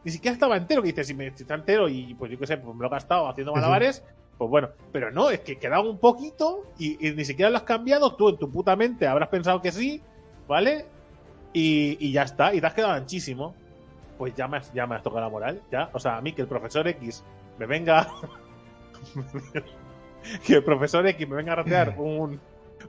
[0.05, 2.47] Ni siquiera estaba entero, que dices, si, me, si está entero y pues yo qué
[2.47, 3.57] sé, pues me lo he gastado haciendo sí.
[3.57, 4.05] malabares,
[4.37, 4.69] pues bueno.
[4.93, 8.15] Pero no, es que quedaba un poquito y, y ni siquiera lo has cambiado.
[8.15, 10.03] Tú en tu puta mente habrás pensado que sí,
[10.47, 10.87] ¿vale?
[11.53, 13.55] Y, y ya está, y te has quedado anchísimo.
[14.19, 15.89] Pues ya me, has, ya me has tocado la moral, ya.
[15.93, 17.25] O sea, a mí que el profesor X
[17.59, 18.07] me venga.
[20.47, 22.41] que el profesor X me venga a ratear un,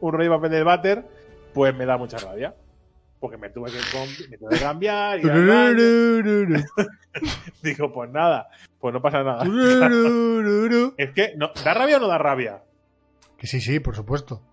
[0.01, 1.05] un rollo de papel del váter,
[1.53, 2.53] pues me da mucha rabia.
[3.25, 5.23] Porque me tuve que, com- me tuve que cambiar y
[7.63, 9.43] digo, pues nada, pues no pasa nada.
[10.97, 12.61] Es que, no, ¿da rabia o no da rabia?
[13.39, 14.43] Que sí, sí, por supuesto.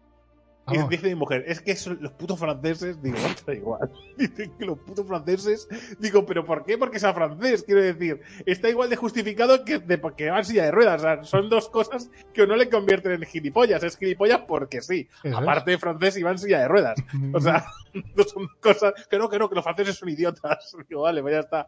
[0.70, 0.90] Y Vamos.
[0.90, 3.90] dice mi mujer, es que son los putos franceses, digo, da igual.
[4.16, 6.78] Dicen que los putos franceses, digo, ¿pero por qué?
[6.78, 10.64] Porque sea francés, quiero decir, está igual de justificado que de porque va en silla
[10.64, 11.00] de ruedas.
[11.00, 13.82] O sea, son dos cosas que no le convierten en gilipollas.
[13.82, 15.08] Es gilipollas porque sí.
[15.34, 17.02] Aparte de francés, iba en silla de ruedas.
[17.32, 17.64] O sea,
[18.14, 20.76] no son cosas que no, que no, que los franceses son idiotas.
[20.88, 21.66] Digo, vale, pues ya está.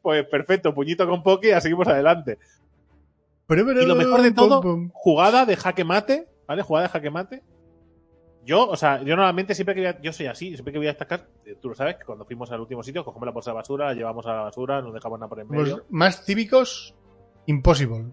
[0.00, 2.38] Pues perfecto, puñito con poke y ya seguimos adelante.
[3.48, 6.62] Pero, pero, Y lo mejor de todo, jugada de jaque mate, ¿vale?
[6.62, 7.42] Jugada de jaque mate.
[8.48, 10.86] Yo, o sea, yo normalmente siempre que voy a- yo soy así, siempre que voy
[10.86, 13.50] a destacar, eh, tú lo sabes, que cuando fuimos al último sitio, cogemos la bolsa
[13.50, 15.76] de basura, la llevamos a la basura, no dejamos nada por en medio.
[15.76, 16.94] Los más cívicos,
[17.44, 18.06] impossible.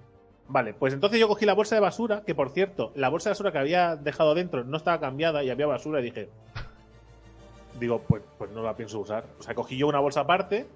[0.49, 3.31] Vale, pues entonces yo cogí la bolsa de basura, que por cierto, la bolsa de
[3.31, 6.29] basura que había dejado dentro no estaba cambiada y había basura y dije,
[7.79, 9.23] digo, pues, pues no la pienso usar.
[9.39, 10.67] O sea, cogí yo una bolsa aparte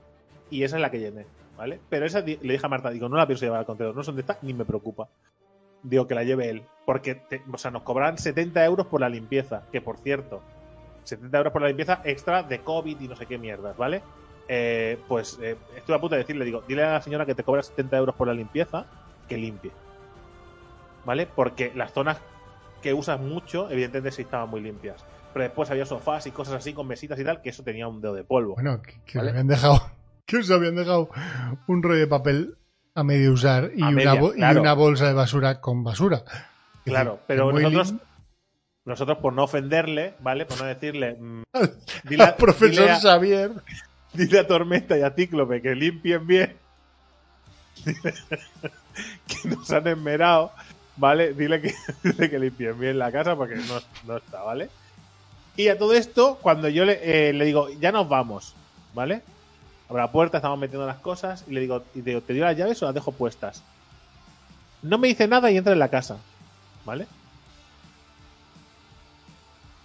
[0.49, 1.25] y esa es la que llené,
[1.57, 1.79] ¿vale?
[1.89, 4.07] Pero esa le dije a Marta, digo, no la pienso llevar al contenedor, no sé
[4.11, 5.07] dónde está, ni me preocupa.
[5.83, 6.63] Digo, que la lleve él.
[6.85, 10.41] Porque, te- o sea, nos cobran 70 euros por la limpieza, que por cierto,
[11.03, 14.01] 70 euros por la limpieza extra de COVID y no sé qué mierdas, ¿vale?
[14.47, 17.43] Eh, pues eh, estuve a punto de decirle, digo, dile a la señora que te
[17.43, 18.85] cobra 70 euros por la limpieza,
[19.27, 19.71] que limpie.
[21.05, 21.27] ¿Vale?
[21.27, 22.17] Porque las zonas
[22.81, 25.03] que usas mucho, evidentemente sí estaban muy limpias.
[25.33, 28.01] Pero después había sofás y cosas así con mesitas y tal, que eso tenía un
[28.01, 28.55] dedo de polvo.
[28.55, 29.29] Bueno, que, que Vale.
[29.31, 29.79] habían dejado,
[30.25, 31.09] que os habían dejado
[31.67, 32.57] un rollo de papel
[32.99, 36.23] a medio usar y, A una, y bolsa de basura con basura.
[36.83, 37.93] Claro, pero nosotros,
[38.85, 40.45] nosotros por no ofenderle, ¿vale?
[40.45, 43.51] Por no decirle, mm, al, dile, al profesor dile a- Xavier.
[44.13, 46.55] dile a Tormenta y a Cíclope que limpien bien.
[47.85, 50.51] que nos han enmerado,
[50.97, 51.33] ¿vale?
[51.33, 54.69] Dile que, dile que limpien bien la casa porque no, no está, ¿vale?
[55.55, 58.55] Y a todo esto, cuando yo le, eh, le digo, ya nos vamos,
[58.93, 59.21] ¿vale?
[59.89, 62.55] Abro la puerta, estamos metiendo las cosas y le digo, y digo, ¿te dio las
[62.55, 63.63] llaves o las dejo puestas?
[64.83, 66.17] No me dice nada y entra en la casa,
[66.85, 67.07] ¿vale?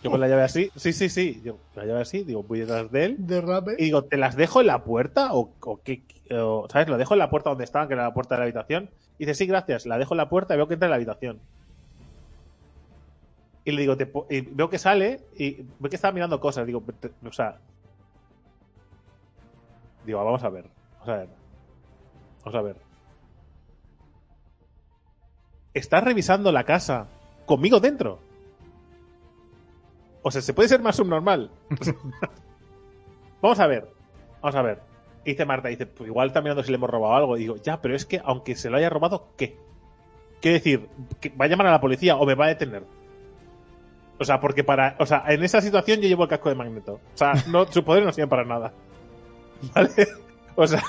[0.03, 2.61] Yo con la llave así, sí, sí, sí, yo con la llave así, digo, voy
[2.61, 3.77] detrás de él Derrape.
[3.79, 5.33] y digo, ¿te las dejo en la puerta?
[5.33, 6.03] ¿O, o qué?
[6.31, 6.89] o, ¿Sabes?
[6.89, 8.91] Lo dejo en la puerta donde estaban, que era la puerta de la habitación.
[9.19, 9.87] Y dice, sí, gracias.
[9.87, 11.39] La dejo en la puerta y veo que entra en la habitación.
[13.65, 16.67] Y le digo, te po- y veo que sale y veo que estaba mirando cosas.
[16.67, 17.57] Digo, te- o sea.
[20.05, 20.69] Digo, vamos a ver.
[20.93, 21.29] Vamos a ver.
[22.45, 22.77] Vamos a ver.
[25.73, 27.09] Estás revisando la casa
[27.47, 28.21] conmigo dentro.
[30.23, 31.51] O sea, ¿se puede ser más subnormal?
[33.43, 33.89] Vamos a ver.
[34.41, 34.81] Vamos a ver.
[35.25, 37.37] Dice Marta, dice, pues igual está mirando si le hemos robado algo.
[37.37, 39.59] Y digo, ya, pero es que aunque se lo haya robado, ¿qué?
[40.41, 40.89] Quiero decir,
[41.21, 42.85] que va a llamar a la policía o me va a detener.
[44.19, 44.97] O sea, porque para.
[44.99, 46.95] O sea, en esa situación yo llevo el casco de magneto.
[46.95, 48.73] O sea, no, sus poderes no sirven para nada.
[49.75, 50.09] ¿Vale?
[50.57, 50.83] O sea.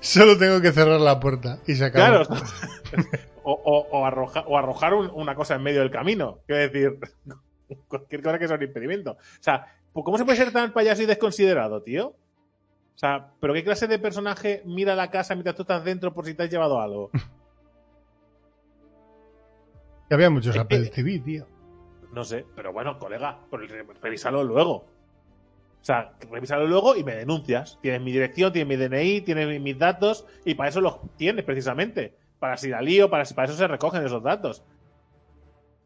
[0.00, 2.24] Solo tengo que cerrar la puerta y se acaba.
[2.24, 2.42] Claro.
[3.42, 6.40] O, o, o, arroja, o arrojar un- una cosa en medio del camino.
[6.46, 6.98] Quiero decir,
[7.88, 9.12] cualquier cosa que sea un impedimento.
[9.12, 12.08] O sea, pues, ¿cómo se puede ser tan payaso y desconsiderado, tío?
[12.08, 16.26] O sea, ¿pero qué clase de personaje mira la casa mientras tú estás dentro por
[16.26, 17.10] si te has llevado algo?
[20.10, 20.90] Había muchos Eh, Apple eh.
[20.94, 21.46] TV, tío.
[22.12, 24.84] No sé, pero bueno, colega, pues re- revísalo luego.
[25.80, 27.78] O sea, revísalo luego y me denuncias.
[27.80, 31.44] Tienes mi dirección, tienes mi DNI, tienes mi- mis datos y para eso los tienes
[31.44, 32.14] precisamente.
[32.38, 34.62] Para si la lío, para, eso se recogen esos datos.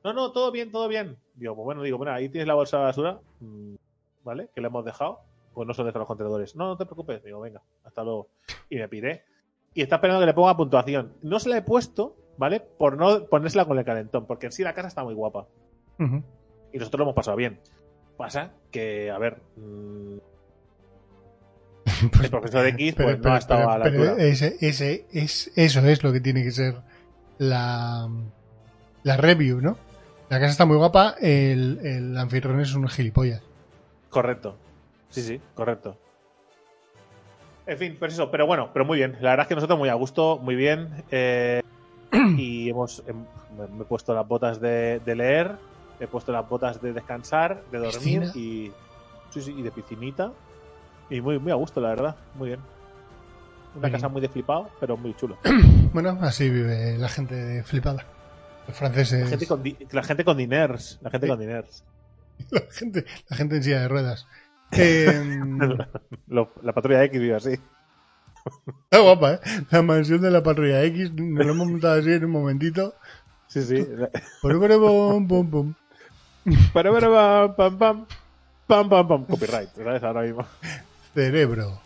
[0.02, 1.16] No, no, todo bien, todo bien.
[1.35, 3.74] Digo, pues bueno, digo, mira, ahí tienes la bolsa de basura, mm,
[4.24, 4.48] ¿vale?
[4.54, 5.20] Que le hemos dejado.
[5.54, 6.57] Pues no son de los contenedores.
[6.57, 7.22] No, no te preocupes.
[7.22, 8.28] Digo, venga, hasta luego.
[8.68, 9.22] Y me piré.
[9.72, 11.14] Y está esperando que le ponga puntuación.
[11.22, 12.59] No se la he puesto, ¿vale?
[12.61, 15.46] Por no ponérsela con el calentón, porque en sí la casa está muy guapa
[16.72, 17.61] y nosotros lo hemos pasado bien.
[18.16, 20.16] Pasa que, a ver, mm,
[22.22, 24.24] el profesor X pues no ha estado a la pero altura.
[24.24, 26.74] ese, ese, es, eso es lo que tiene que ser
[27.38, 28.09] la,
[29.03, 29.77] la review, ¿no?
[30.31, 33.42] La casa está muy guapa, el, el anfitrión es un gilipollas.
[34.11, 34.57] Correcto.
[35.11, 35.96] Sí, sí, correcto.
[37.66, 39.16] En fin, pues eso, pero bueno, pero muy bien.
[39.20, 41.05] La verdad es que nosotros muy a gusto, muy bien.
[41.11, 41.61] eh,
[42.37, 43.24] y hemos em-
[43.59, 45.57] me, me he puesto las botas de, de leer,
[46.00, 48.33] he puesto las botas de descansar, de dormir Piscina.
[48.35, 48.72] y
[49.30, 50.33] sí, sí, y de piscinita.
[51.11, 52.61] Y muy, muy a gusto, la verdad, muy bien.
[53.74, 54.12] Una Muy casa bien.
[54.12, 55.38] muy de flipado, pero muy chulo.
[55.94, 58.04] Bueno, así vive la gente flipada.
[58.66, 59.22] Los franceses.
[59.22, 60.98] La gente con, di- la gente con diners.
[61.02, 61.30] La gente Sí.
[61.30, 61.85] con diners.
[62.50, 64.26] la gente, la gente en silla de ruedas.
[64.72, 65.38] Eh,
[66.26, 67.50] Lo- la patrulla X vive así.
[68.90, 69.40] está guapa, ¿eh?
[69.70, 72.94] La mansión de la patrulla X, nos lo hemos montado así en un momentito.
[73.46, 73.87] Sí, sí.
[74.42, 75.74] Pum, pum, pum, pum.
[76.72, 78.07] Para, para, pam, pam, pam.
[78.66, 79.24] Pam, pam, pam.
[79.24, 80.02] Copyright, ¿sabes?
[80.02, 80.44] Ahora mismo.
[81.14, 81.80] Cerebro.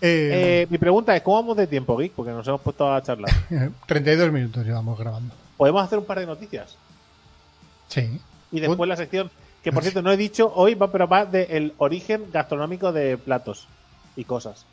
[0.00, 2.12] Eh, Eh, mi pregunta es: ¿cómo vamos de tiempo, Geek?
[2.12, 3.30] Porque nos hemos puesto a charlar.
[3.86, 5.34] 32 minutos llevamos grabando.
[5.56, 6.76] ¿Podemos hacer un par de noticias?
[7.88, 8.20] Sí.
[8.52, 9.30] Y después la sección,
[9.62, 13.66] que por cierto no he dicho hoy, va, pero va del origen gastronómico de platos
[14.16, 14.66] y cosas.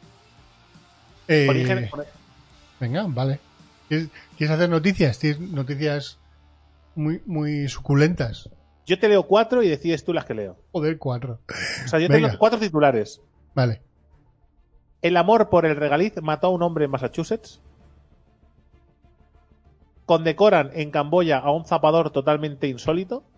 [1.27, 1.89] Eh, Origen,
[2.79, 3.39] Venga, vale.
[3.87, 5.17] ¿Quieres, quieres hacer noticias?
[5.19, 6.17] ¿Tienes noticias
[6.95, 8.49] muy, muy suculentas?
[8.85, 10.57] yo te leo cuatro y decides tú las que leo.
[10.71, 11.39] Joder, cuatro.
[11.85, 12.27] O sea, yo Venga.
[12.27, 13.21] tengo cuatro titulares.
[13.55, 13.81] Vale.
[15.01, 17.61] El amor por el regaliz mató a un hombre en Massachusetts.
[20.05, 23.23] Condecoran en Camboya a un zapador totalmente insólito.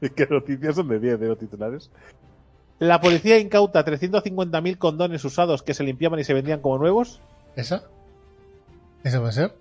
[0.00, 1.92] Es que noticias son de 10 de los titulares.
[2.80, 7.20] La policía incauta 350.000 condones usados que se limpiaban y se vendían como nuevos.
[7.54, 7.84] ¿Esa?
[9.04, 9.54] ¿Esa va a ser?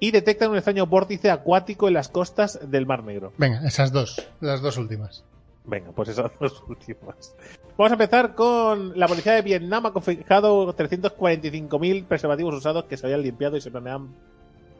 [0.00, 3.32] Y detectan un extraño vórtice acuático en las costas del Mar Negro.
[3.38, 4.26] Venga, esas dos.
[4.40, 5.24] Las dos últimas.
[5.64, 7.34] Venga, pues esas dos últimas.
[7.76, 13.06] Vamos a empezar con la policía de Vietnam ha confiscado 345.000 preservativos usados que se
[13.06, 14.14] habían limpiado y se planean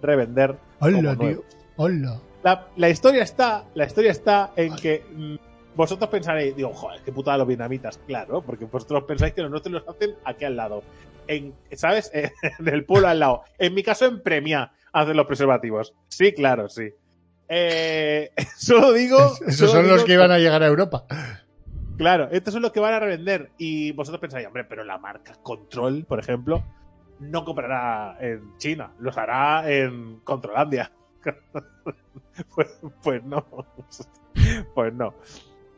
[0.03, 0.57] revender.
[0.81, 1.43] Hola, tío.
[1.77, 2.21] Hola.
[2.43, 5.37] La, la historia está, la historia está en que mm,
[5.75, 9.73] vosotros pensaréis, digo, joder, qué putada los vietnamitas, claro, porque vosotros pensáis que los nuestros
[9.73, 10.83] los hacen aquí al lado,
[11.27, 12.13] en, ¿sabes?
[12.59, 13.43] En el pueblo al lado.
[13.59, 15.95] En mi caso, en Premia hacen los preservativos.
[16.09, 16.91] Sí, claro, sí.
[17.49, 19.19] Eh, solo digo.
[19.37, 21.05] Solo Esos son los que iban a llegar a Europa.
[21.99, 23.51] Claro, estos son los que van a revender.
[23.59, 26.65] Y vosotros pensáis, hombre, pero la marca Control, por ejemplo,
[27.21, 30.91] no comprará en China, los hará en Controlandia.
[32.55, 33.45] pues, pues no.
[34.75, 35.15] Pues no.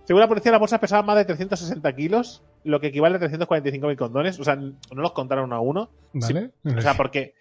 [0.05, 3.97] Según la policía, las bolsas pesaban más de 360 kilos, lo que equivale a 345.000
[3.97, 4.39] condones.
[4.39, 5.91] O sea, no los contaron uno a uno.
[6.13, 6.53] ¿Vale?
[6.65, 7.35] O sea, porque.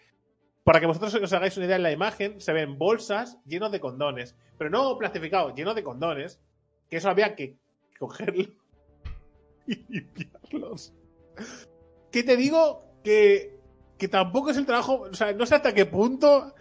[0.65, 3.79] Para que vosotros os hagáis una idea en la imagen, se ven bolsas llenos de
[3.79, 4.35] condones.
[4.57, 6.41] Pero no plastificados, llenos de condones.
[6.89, 7.55] Que eso había que
[7.99, 8.43] cogerlo
[9.67, 10.93] y limpiarlos.
[12.11, 12.83] ¿Qué te digo?
[13.03, 13.59] Que,
[13.97, 15.01] que tampoco es el trabajo.
[15.01, 16.53] O sea, no sé hasta qué punto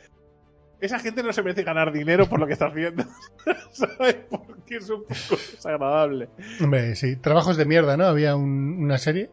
[0.81, 3.05] esa gente no se merece ganar dinero por lo que está haciendo.
[3.73, 4.17] ¿Sabes?
[4.29, 6.29] Porque es un poco desagradable.
[6.61, 7.17] Hombre, sí.
[7.17, 8.05] Trabajos de mierda, ¿no?
[8.05, 9.31] Había un- una serie,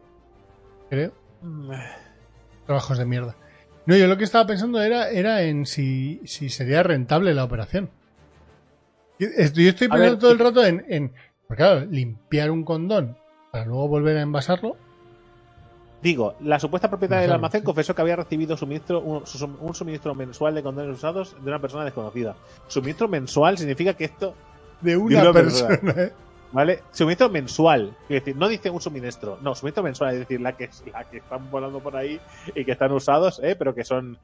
[0.88, 1.12] creo.
[2.64, 3.36] Trabajos de mierda.
[3.86, 7.90] No, yo lo que estaba pensando era, era en si, si sería rentable la operación.
[9.18, 11.12] Yo estoy, yo estoy pensando ver, todo el rato en, en.
[11.46, 13.16] Porque claro, limpiar un condón
[13.50, 14.76] para luego volver a envasarlo.
[16.02, 19.22] Digo, la supuesta propietaria del almacén confesó que había recibido suministro, un,
[19.60, 22.34] un suministro mensual de condones usados de una persona desconocida.
[22.66, 24.34] Suministro mensual significa que esto,
[24.80, 25.68] De una una persona.
[25.68, 26.12] persona, ¿eh?
[26.52, 26.82] ¿Vale?
[26.92, 30.68] Suministro mensual, es decir, no dice un suministro, no, suministro mensual, es decir, la que,
[30.92, 32.20] la que están volando por ahí
[32.54, 33.56] y que están usados, ¿eh?
[33.56, 34.18] pero que son...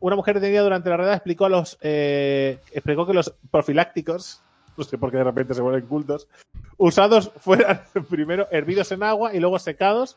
[0.00, 4.44] Una mujer detenida durante la redada explicó a los eh, explicó que los profilácticos,
[4.76, 6.28] no sé por qué de repente se vuelven cultos,
[6.76, 10.16] usados fueran primero hervidos en agua y luego secados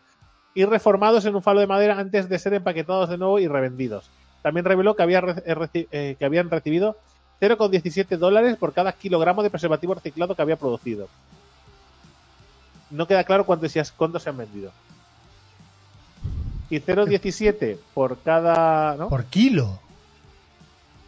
[0.53, 4.11] y reformados en un falo de madera antes de ser empaquetados de nuevo y revendidos.
[4.43, 6.97] También reveló que, había eh, eh, que habían recibido
[7.41, 11.09] 0,17 dólares por cada kilogramo de preservativo reciclado que había producido.
[12.91, 14.71] No queda claro cuántos, se- cuántos se han vendido.
[16.69, 19.09] Y 0,17 por cada, ¿no?
[19.09, 19.79] Por kilo.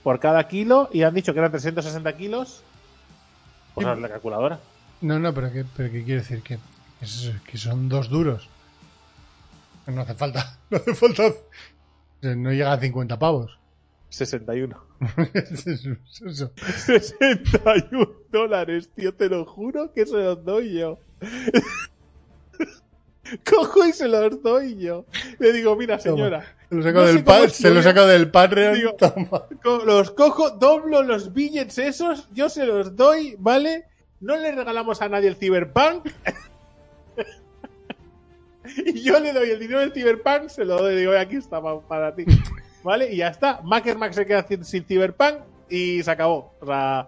[0.04, 2.62] por cada kilo y han dicho que eran 360 kilos.
[3.74, 4.60] Pues la calculadora.
[5.02, 6.42] No, no, pero ¿qué, pero qué quiere decir?
[6.44, 6.60] Que,
[7.02, 8.50] es- que son dos duros.
[9.88, 10.58] No hace falta.
[10.70, 11.24] No hace falta.
[12.22, 13.58] No llega a 50 pavos.
[14.10, 14.78] 61.
[15.34, 15.96] Eso-
[16.26, 16.52] eso.
[16.78, 21.00] 61 dólares, tío, te lo juro que se los doy yo.
[23.50, 25.06] Cojo y se los doy yo.
[25.40, 27.84] Le digo, mira, señora, Se lo saco No del, cómo pa- es se lo posible.
[27.84, 28.76] saco del Patreon.
[28.76, 29.48] Digo- toma.
[29.64, 33.86] co- los cojo, doblo los billets esos, yo se los doy, ¿vale?
[34.20, 36.06] No le regalamos a nadie el Cyberpunk.
[38.86, 41.82] y yo le doy el dinero del Cyberpunk, se lo doy, digo, aquí está pa-
[41.88, 42.26] para ti.
[42.84, 43.12] ¿Vale?
[43.12, 43.62] Y ya está.
[43.64, 45.38] Max se queda sin, sin Cyberpunk
[45.70, 46.54] y se acabó.
[46.60, 47.08] O sea,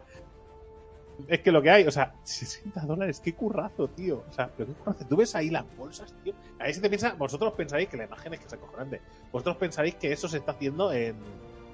[1.27, 4.23] es que lo que hay, o sea, 60 dólares, qué currazo, tío.
[4.29, 5.05] O sea, pero qué currazo.
[5.07, 6.33] Tú ves ahí las bolsas, tío.
[6.59, 9.01] Ahí se te piensa, vosotros pensaréis que la imagen es que es acojonante.
[9.31, 11.15] Vosotros pensaréis que eso se está haciendo en,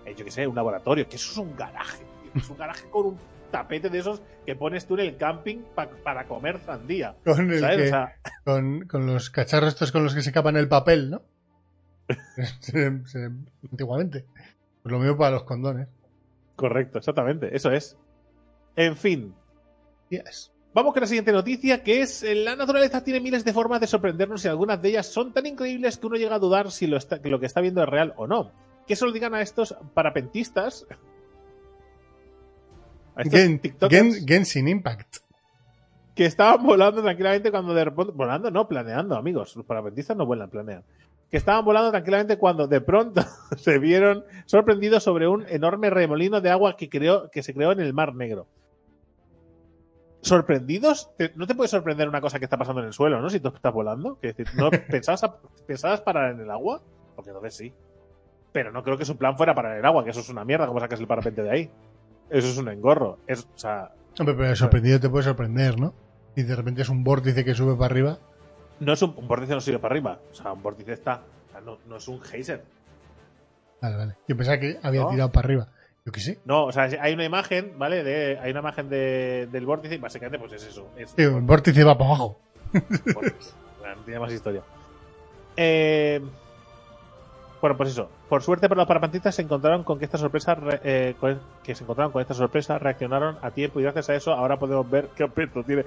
[0.05, 2.31] en, yo qué sé, un laboratorio, que eso es un garaje, tío.
[2.41, 3.17] Es un garaje con un
[3.51, 7.15] tapete de esos que pones tú en el camping pa- para comer sandía.
[7.25, 7.77] Con, el ¿Sabes?
[7.77, 11.09] que- O sea, con, con los cacharros estos con los que se capan el papel,
[11.09, 11.21] ¿no?
[13.71, 14.25] Antiguamente.
[14.83, 15.87] Pues lo mismo para los condones.
[16.55, 17.97] correcto, exactamente, eso es.
[18.75, 19.33] En fin,
[20.09, 20.51] Yes.
[20.73, 23.87] Vamos con la siguiente noticia, que es eh, la naturaleza tiene miles de formas de
[23.87, 26.95] sorprendernos y algunas de ellas son tan increíbles que uno llega a dudar si lo,
[26.97, 28.51] está- que lo que está viendo es real o no.
[28.87, 30.85] Que eso lo digan a estos parapentistas.
[33.15, 35.17] A estos Gen- Gen- Genshin Impact.
[36.15, 38.11] que estaban volando tranquilamente cuando de repente...
[38.15, 39.55] Volando, no, planeando, amigos.
[39.55, 40.83] Los parapentistas no vuelan, planean.
[41.31, 43.21] Que estaban volando tranquilamente cuando de pronto
[43.57, 47.79] se vieron sorprendidos sobre un enorme remolino de agua que, creó, que se creó en
[47.79, 48.47] el Mar Negro.
[50.21, 51.09] ¿Sorprendidos?
[51.35, 53.29] No te puede sorprender una cosa que está pasando en el suelo, ¿no?
[53.29, 54.19] Si tú estás volando.
[54.21, 56.81] Es decir, ¿no pensabas, a- pensabas parar en el agua?
[57.15, 57.73] Porque entonces sí.
[58.51, 60.45] Pero no creo que su plan fuera parar en el agua, que eso es una
[60.45, 61.71] mierda, como sacas el parapente de ahí.
[62.29, 63.17] Eso es un engorro.
[63.25, 65.93] Es, o sea, Hombre, pero sorprendido te puede sorprender, ¿no?
[66.35, 68.19] Y de repente es un vórtice que sube para arriba.
[68.81, 70.19] No es un, un vórtice no sirve para arriba.
[70.31, 71.21] O sea, un vórtice está.
[71.47, 72.63] o sea, no, no es un geyser.
[73.81, 74.15] Vale, vale.
[74.27, 75.09] Yo pensaba que había ¿No?
[75.09, 75.67] tirado para arriba.
[76.05, 76.39] Yo qué sé.
[76.45, 78.03] No, o sea, hay una imagen, ¿vale?
[78.03, 80.89] De, hay una imagen de, del vórtice y básicamente pues es eso.
[80.97, 82.39] Es Sí, un vórtice va para abajo.
[82.73, 83.51] vórtice.
[83.95, 84.61] No tiene más historia.
[85.57, 86.21] Eh,
[87.61, 88.09] bueno, pues eso.
[88.31, 91.15] Por suerte para los parapentistas se encontraron con que esta sorpresa re- eh,
[91.65, 94.89] que se encontraron con esta sorpresa, reaccionaron a tiempo y gracias a eso ahora podemos
[94.89, 95.83] ver qué aspecto tiene.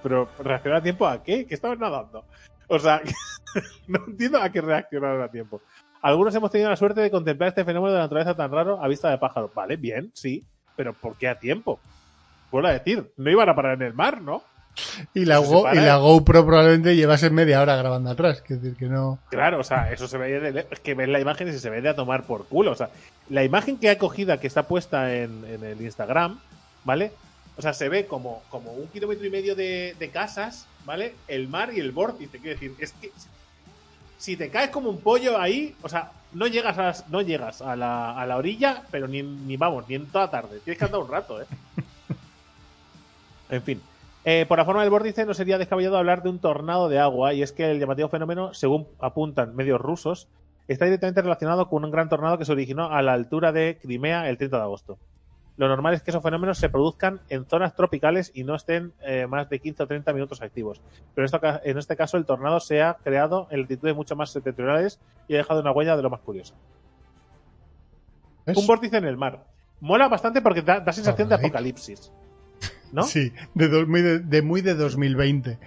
[0.00, 1.44] Pero reaccionar a tiempo a qué?
[1.44, 2.22] ¿Qué estaban nadando?
[2.68, 3.02] O sea,
[3.88, 5.60] no entiendo a qué reaccionaron a tiempo.
[6.00, 8.86] Algunos hemos tenido la suerte de contemplar este fenómeno de la naturaleza tan raro a
[8.86, 9.50] vista de pájaro.
[9.52, 10.44] Vale, bien, sí,
[10.76, 11.80] pero ¿por qué a tiempo?
[12.52, 14.44] Vuelvo a decir, no iban a parar en el mar, ¿no?
[15.14, 15.82] Y la, Go- y ¿eh?
[15.82, 18.42] la GoPro probablemente llevase media hora grabando atrás.
[18.48, 19.18] Es decir, que no.
[19.30, 21.80] Claro, o sea, eso se ve de es que ves la imagen y se ve
[21.80, 22.72] de a tomar por culo.
[22.72, 22.90] O sea,
[23.28, 26.38] la imagen que ha cogida, que está puesta en, en el Instagram,
[26.84, 27.12] ¿vale?
[27.56, 31.14] O sea, se ve como, como un kilómetro y medio de, de casas, ¿vale?
[31.26, 32.38] El mar y el vórtice.
[32.38, 33.10] Quiero decir, es que
[34.16, 37.62] si te caes como un pollo ahí, o sea, no llegas a, las- no llegas
[37.62, 40.60] a la, a la orilla, pero ni, ni vamos, ni en toda tarde.
[40.64, 41.46] Tienes que andar un rato, ¿eh?
[43.50, 43.80] En fin.
[44.24, 47.32] Eh, por la forma del vórtice no sería descabellado hablar de un tornado de agua,
[47.32, 50.28] y es que el llamativo fenómeno, según apuntan medios rusos,
[50.66, 54.28] está directamente relacionado con un gran tornado que se originó a la altura de Crimea
[54.28, 54.98] el 30 de agosto.
[55.56, 59.26] Lo normal es que esos fenómenos se produzcan en zonas tropicales y no estén eh,
[59.26, 60.80] más de 15 o 30 minutos activos.
[61.14, 64.14] Pero en, esto ca- en este caso el tornado se ha creado en latitudes mucho
[64.14, 66.54] más septentrionales y ha dejado una huella de lo más curiosa.
[68.46, 68.56] ¿Ves?
[68.56, 69.44] Un vórtice en el mar.
[69.80, 72.12] Mola bastante porque da, da sensación de apocalipsis.
[72.92, 73.02] ¿No?
[73.02, 75.58] Sí, de, muy de, de muy de 2020.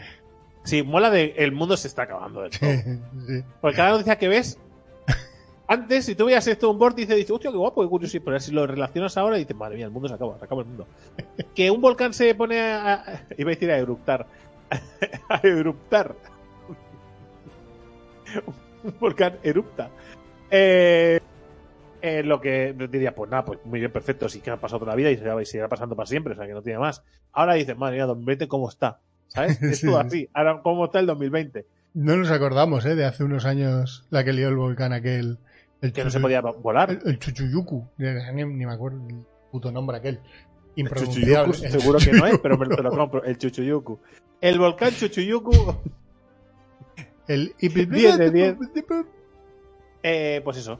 [0.63, 2.69] Sí, mola de el mundo se está acabando del todo.
[3.27, 3.43] Sí.
[3.61, 4.59] Porque cada noticia que ves,
[5.67, 8.17] antes, si tú veías esto un vórtice, dices, hostia, qué guapo, qué curioso.
[8.23, 10.67] Pero si lo relacionas ahora, dices, madre mía, el mundo se acaba, se acaba el
[10.67, 10.85] mundo.
[11.55, 12.93] que un volcán se pone a.
[12.93, 14.27] a- iba a decir a eruptar.
[15.29, 16.15] a eruptar.
[18.83, 19.89] un volcán erupta.
[20.49, 21.19] Eh,
[22.01, 24.91] eh, lo que diría, pues nada, pues muy bien, perfecto, sí que ha pasado toda
[24.91, 27.03] la vida y se seguirá pasando para siempre, o sea que no tiene más.
[27.31, 28.99] Ahora dices, madre mía, 2020, ¿cómo está?
[29.27, 29.61] ¿Sabes?
[29.61, 30.29] Es todo así.
[30.33, 31.65] Ahora, ¿cómo está el 2020?
[31.93, 32.95] No nos acordamos, ¿eh?
[32.95, 35.39] De hace unos años la que lió el volcán aquel.
[35.81, 36.91] El que no se podía volar.
[36.91, 37.87] El, el Chuchuyuku.
[37.97, 40.19] Ni, ni, me acuerdo el puto nombre aquel.
[40.75, 41.53] Impronunciable.
[41.69, 43.23] seguro que no es, pero me te lo compro.
[43.23, 43.99] El Chuchuyuku.
[44.39, 45.51] El volcán Chuchuyuku.
[47.27, 48.55] El 10 de 10.
[50.03, 50.79] Eh, pues eso.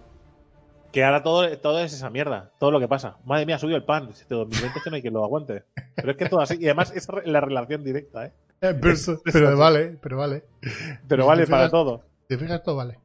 [0.92, 2.52] Que ahora todo, todo es esa mierda.
[2.60, 3.18] Todo lo que pasa.
[3.26, 4.10] Madre mía, ha subido el pan.
[4.10, 5.64] Este 2020 es que no hay quien lo aguante.
[5.96, 6.58] Pero es que todo así.
[6.60, 8.34] Y además es la relación directa, ¿eh?
[8.62, 10.44] eh pero, pero vale, pero vale.
[11.08, 12.04] Pero vale para todo.
[12.28, 13.00] Te fijas, todo vale.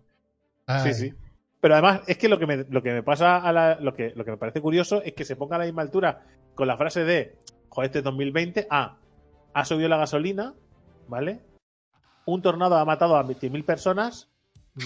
[0.82, 1.14] Sí, sí.
[1.60, 4.12] Pero además, es que lo que me, lo que me pasa a la, lo que,
[4.14, 6.22] lo que me parece curioso es que se ponga a la misma altura
[6.54, 7.36] con la frase de
[7.68, 8.96] joder, este 2020, ah,
[9.52, 10.54] ha subido la gasolina,
[11.08, 11.40] ¿vale?
[12.24, 14.30] Un tornado ha matado a 20.000 personas,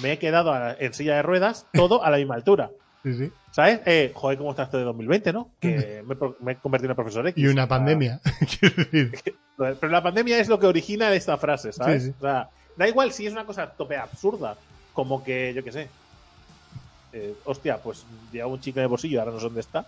[0.02, 2.70] me he quedado en silla de ruedas, todo a la misma altura.
[3.02, 3.32] Sí, sí.
[3.50, 3.80] ¿Sabes?
[3.86, 5.50] Eh, joder, ¿cómo está esto de 2020, no?
[5.58, 7.42] Que me, me, he convertido en profesor X.
[7.42, 8.20] Y una pandemia.
[9.56, 12.02] Pero la pandemia es lo que origina esta frase, ¿sabes?
[12.02, 12.14] Sí, sí.
[12.18, 14.56] O sea, da igual si es una cosa tope absurda,
[14.92, 15.88] como que, yo qué sé.
[17.12, 19.86] Eh, hostia, pues lleva un chico en el bolsillo, ahora no sé dónde está.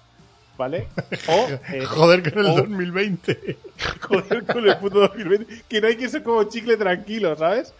[0.59, 0.87] ¿Vale?
[1.29, 3.57] O, eh, joder con el o, 2020.
[4.01, 5.63] Joder con el puto 2020.
[5.67, 7.73] Que no hay que ser como chicle tranquilo, ¿sabes?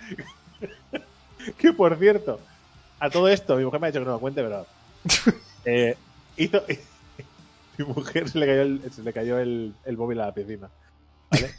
[1.59, 2.41] que por cierto,
[2.99, 4.65] a todo esto, mi mujer me ha dicho que no lo cuente, pero
[5.65, 5.97] eh,
[7.79, 10.71] mi mujer se le cayó el móvil a la piscina.
[11.31, 11.51] ¿Vale?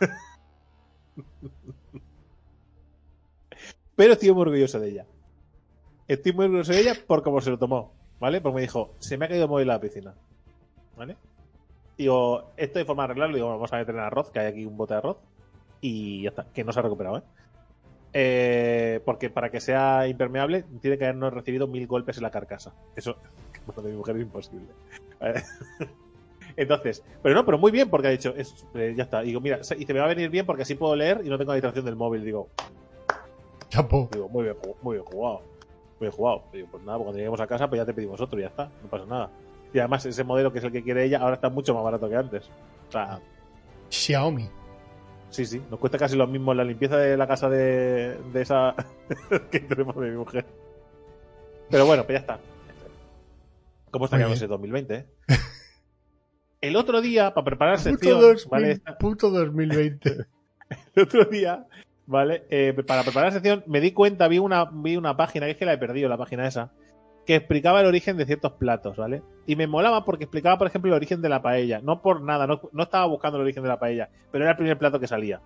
[3.96, 5.06] Pero estoy muy orgulloso de ella.
[6.06, 7.92] Estoy muy orgulloso de ella por cómo se lo tomó.
[8.20, 8.40] ¿Vale?
[8.40, 10.14] Porque me dijo, se me ha caído el móvil a la piscina.
[10.96, 11.16] ¿Vale?
[11.98, 14.64] Digo, esto de forma de arreglarlo, digo, vamos a meter en arroz, que hay aquí
[14.64, 15.16] un bote de arroz.
[15.80, 17.22] Y ya está, que no se ha recuperado, ¿eh?
[18.12, 22.74] Eh, porque para que sea impermeable tiene que habernos recibido mil golpes en la carcasa.
[22.94, 23.16] Eso,
[23.66, 24.68] bueno, de mi mujer es imposible.
[26.56, 29.20] Entonces, pero no, pero muy bien porque ha dicho, es, eh, ya está.
[29.20, 31.36] Digo, mira, y te me va a venir bien porque así puedo leer y no
[31.36, 32.24] tengo la distracción del móvil.
[32.24, 32.48] Digo,
[33.68, 34.08] Chapo.
[34.12, 35.40] Digo, muy bien, muy bien jugado.
[36.00, 36.44] Muy bien jugado.
[36.52, 38.48] Digo, pues nada, pues cuando lleguemos a casa, pues ya te pedimos otro y ya
[38.48, 39.30] está, no pasa nada.
[39.72, 42.08] Y además, ese modelo que es el que quiere ella ahora está mucho más barato
[42.08, 42.48] que antes.
[42.88, 43.20] O sea,
[43.90, 44.48] Xiaomi.
[45.30, 48.74] Sí, sí, nos cuesta casi lo mismo la limpieza de la casa de, de esa
[49.50, 50.46] que tenemos de mi mujer.
[51.70, 52.40] Pero bueno, pues ya está.
[53.90, 54.94] ¿Cómo está quedando ese 2020?
[54.94, 55.06] Eh?
[56.60, 58.14] El otro día, para preparar sección.
[58.14, 58.80] Puto, 2000, ¿vale?
[58.98, 60.10] puto 2020.
[60.94, 61.66] El otro día,
[62.06, 62.44] ¿vale?
[62.50, 65.58] Eh, para preparar la sección me di cuenta, vi una, vi una página, que es
[65.58, 66.72] que la he perdido, la página esa,
[67.26, 69.22] que explicaba el origen de ciertos platos, ¿vale?
[69.46, 71.80] Y me molaba porque explicaba, por ejemplo, el origen de la paella.
[71.82, 74.56] No por nada, no, no estaba buscando el origen de la paella, pero era el
[74.56, 75.40] primer plato que salía,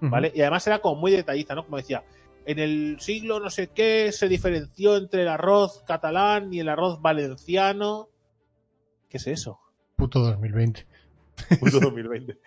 [0.00, 0.28] ¿vale?
[0.28, 0.36] Uh -huh.
[0.36, 1.64] Y además era como muy detallista, ¿no?
[1.64, 2.02] Como decía,
[2.46, 7.02] en el siglo no sé qué se diferenció entre el arroz catalán y el arroz
[7.02, 8.08] valenciano.
[9.08, 9.60] ¿Qué es eso?
[9.96, 10.86] Puto 2020.
[11.60, 12.38] Puto 2020.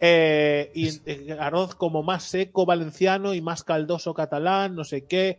[0.00, 5.38] eh, y arroz como más seco valenciano y más caldoso catalán, no sé qué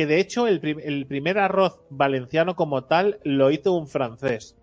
[0.00, 4.56] que de hecho el, prim el, primer arroz valenciano como tal lo hizo un francés.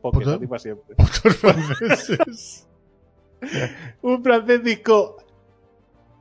[0.00, 0.94] Porque digo siempre.
[1.04, 2.68] franceses.
[4.02, 5.16] un francés dijo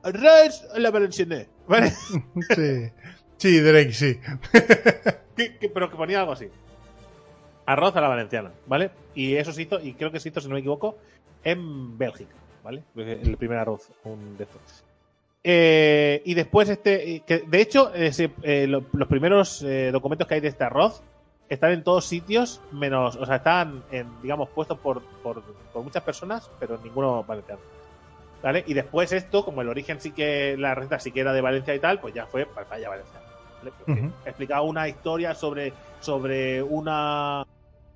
[0.03, 1.49] Res la valenciané.
[1.67, 1.91] ¿Vale?
[2.55, 2.91] sí.
[3.37, 4.19] Sí, Drake, sí.
[5.35, 6.49] que, que, pero que ponía algo así.
[7.67, 8.89] Arroz a la valenciana, ¿vale?
[9.13, 10.97] Y eso se hizo, y creo que se hizo, si no me equivoco,
[11.43, 12.83] en Bélgica, ¿vale?
[12.95, 14.83] El primer arroz, un de estos.
[15.43, 18.11] Eh, y después, este, que de hecho, eh,
[18.43, 21.03] eh, lo, los primeros eh, documentos que hay de este arroz
[21.49, 26.01] están en todos sitios, menos, o sea, están, en, digamos, puestos por, por, por, muchas
[26.03, 27.61] personas, pero ninguno valenciano.
[28.41, 28.63] ¿Vale?
[28.67, 31.75] Y después esto, como el origen sí que, la receta sí que era de Valencia
[31.75, 33.19] y tal, pues ya fue para allá Valencia.
[33.59, 33.71] ¿vale?
[33.87, 34.11] Uh -huh.
[34.25, 37.45] Explicaba una historia sobre, sobre una,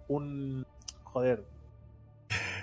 [0.08, 0.66] un,
[1.04, 1.44] joder,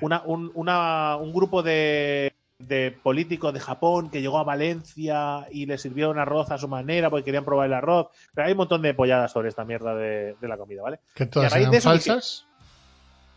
[0.01, 2.33] una, un, una, un grupo de
[2.67, 7.11] de políticos de Japón que llegó a Valencia y le sirvieron arroz a su manera
[7.11, 8.09] porque querían probar el arroz.
[8.35, 11.01] Pero hay un montón de polladas sobre esta mierda de, de la comida, ¿vale?
[11.15, 12.47] ¿Que todas y a raíz de eso, falsas?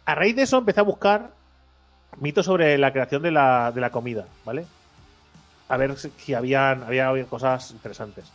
[0.06, 1.32] a raíz de eso empecé a buscar
[2.20, 4.66] mitos sobre la creación de la, de la comida, ¿vale?
[5.68, 8.26] A ver si habían, había cosas interesantes.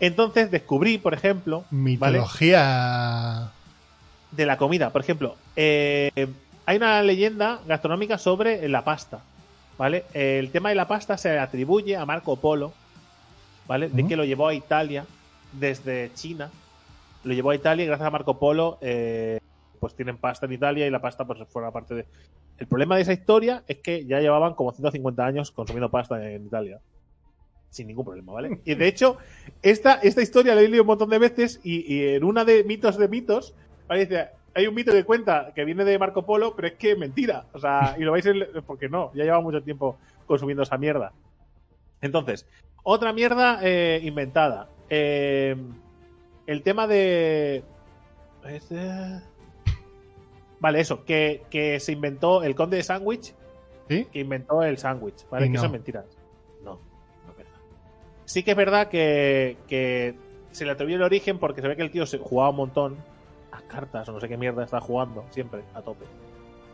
[0.00, 1.64] Entonces descubrí, por ejemplo...
[1.70, 2.60] Mitología...
[2.60, 3.50] ¿vale?
[4.32, 4.90] De la comida.
[4.90, 6.28] Por ejemplo, eh,
[6.66, 9.20] hay una leyenda gastronómica sobre la pasta.
[9.78, 10.04] ¿Vale?
[10.14, 12.72] El tema de la pasta se atribuye a Marco Polo,
[13.66, 13.88] ¿vale?
[13.88, 14.08] De uh -huh.
[14.08, 15.06] que lo llevó a Italia
[15.52, 16.50] desde China.
[17.24, 19.40] Lo llevó a Italia y gracias a Marco Polo, eh,
[19.80, 22.06] pues tienen pasta en Italia y la pasta pues fuera parte de...
[22.58, 26.46] El problema de esa historia es que ya llevaban como 150 años consumiendo pasta en
[26.46, 26.80] Italia.
[27.70, 28.60] sin ningún problema, ¿vale?
[28.64, 29.16] Y de hecho,
[29.62, 32.62] esta, esta historia la he leído un montón de veces y, y en una de
[32.62, 33.52] mitos de mitos,
[33.88, 34.06] ¿vale?
[34.06, 36.98] Dice, hay un mito que cuenta que viene de Marco Polo, pero es que es
[36.98, 37.46] mentira.
[37.52, 38.32] O sea, y lo vais a
[38.66, 41.12] porque no, ya lleva mucho tiempo consumiendo esa mierda.
[42.00, 42.46] Entonces,
[42.82, 44.68] otra mierda eh, inventada.
[44.88, 45.56] Eh,
[46.46, 47.64] el tema de.
[48.48, 49.20] Este...
[50.60, 53.34] Vale, eso, que, que, se inventó el conde de sándwich.
[53.88, 54.06] ¿Sí?
[54.06, 55.46] Que inventó el sándwich, ¿vale?
[55.46, 55.58] Y Que no.
[55.58, 56.04] eso es mentira.
[56.62, 56.78] No,
[57.24, 57.52] no es verdad.
[58.24, 60.14] Sí que es verdad que, que
[60.52, 62.96] se le atribuyó el origen porque se ve que el tío se jugaba un montón
[63.54, 66.04] a cartas o no sé qué mierda está jugando, siempre, a tope.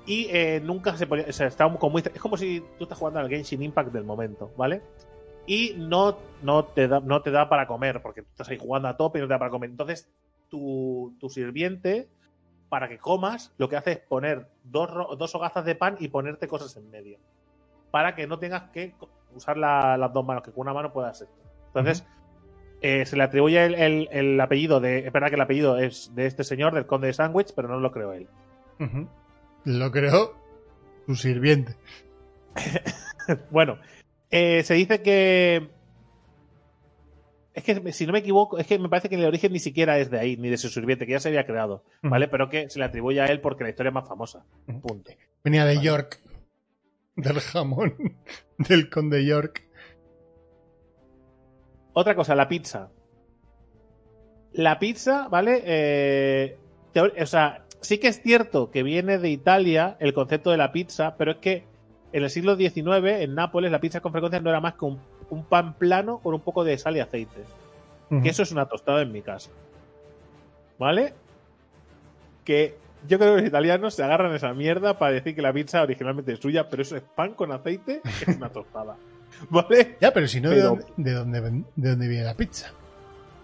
[0.07, 1.27] Y eh, nunca se ponía.
[1.29, 4.05] O sea, estaba como muy- es como si tú estás jugando al Genshin Impact del
[4.05, 4.83] momento, ¿vale?
[5.47, 8.89] Y no, no, te da, no te da para comer, porque tú estás ahí jugando
[8.89, 9.71] a tope y no te da para comer.
[9.71, 10.11] Entonces,
[10.49, 12.09] tu, tu sirviente,
[12.69, 16.49] para que comas, lo que hace es poner dos, dos hogazas de pan y ponerte
[16.49, 17.19] cosas en medio.
[17.91, 18.95] Para que no tengas que
[19.35, 21.35] usar la- las dos manos, que con una mano puedas esto.
[21.69, 22.07] Entonces,
[22.83, 25.07] eh, se le atribuye el, el- el apellido de.
[25.07, 27.79] Es verdad que el apellido es de este señor, del conde de Sandwich, pero no
[27.81, 28.27] lo creo él.
[29.65, 30.35] Lo creó
[31.07, 31.75] su sirviente.
[33.51, 33.79] Bueno,
[34.31, 35.69] eh, se dice que.
[37.55, 39.99] Es que, si no me equivoco, es que me parece que el origen ni siquiera
[39.99, 42.27] es de ahí, ni de su sirviente, que ya se había creado, ¿vale?
[42.29, 44.45] Pero que se le atribuye a él porque la historia es más famosa.
[44.83, 45.13] Punto.
[45.45, 45.87] Venía de Vale.
[45.87, 46.21] York.
[47.17, 47.95] Del jamón.
[48.59, 49.65] Del conde York.
[52.01, 52.89] Otra cosa, la pizza.
[54.55, 55.63] La pizza, ¿vale?
[55.67, 56.59] Eh,
[56.97, 61.17] o sea, sí que es cierto que viene de Italia el concepto de la pizza,
[61.19, 61.65] pero es que
[62.15, 64.99] en el siglo XIX, en Nápoles, la pizza con frecuencia no era más que un,
[65.29, 67.45] un pan plano con un poco de sal y aceite.
[68.23, 69.51] Que eso es una tostada en mi casa.
[70.79, 71.13] ¿Vale?
[72.45, 75.83] Que yo creo que los italianos se agarran esa mierda para decir que la pizza
[75.83, 78.97] originalmente es suya, pero eso es pan con aceite, es una tostada.
[79.51, 79.97] ¿Vale?
[80.01, 82.71] Ya, pero si no, ¿de, dónde, de, dónde, ven- ¿de dónde viene la pizza?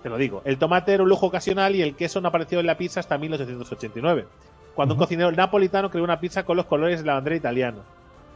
[0.03, 0.43] Te lo digo.
[0.45, 3.19] El tomate era un lujo ocasional y el queso no apareció en la pizza hasta
[3.19, 4.27] 1889.
[4.75, 5.05] Cuando un Ujú.
[5.07, 7.79] cocinero napolitano creó una pizza con los colores de la bandera italiana.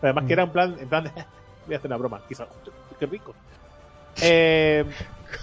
[0.01, 0.33] Pero además que Mm.
[0.39, 1.11] era en plan, en plan de,
[1.67, 2.23] voy a hacer una broma.
[2.27, 2.47] Quizá,
[2.99, 3.35] qué rico.
[4.23, 4.85] Eh,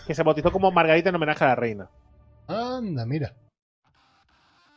[0.06, 1.88] que se bautizó como Margarita en homenaje a la reina.
[2.48, 3.34] Anda, mira.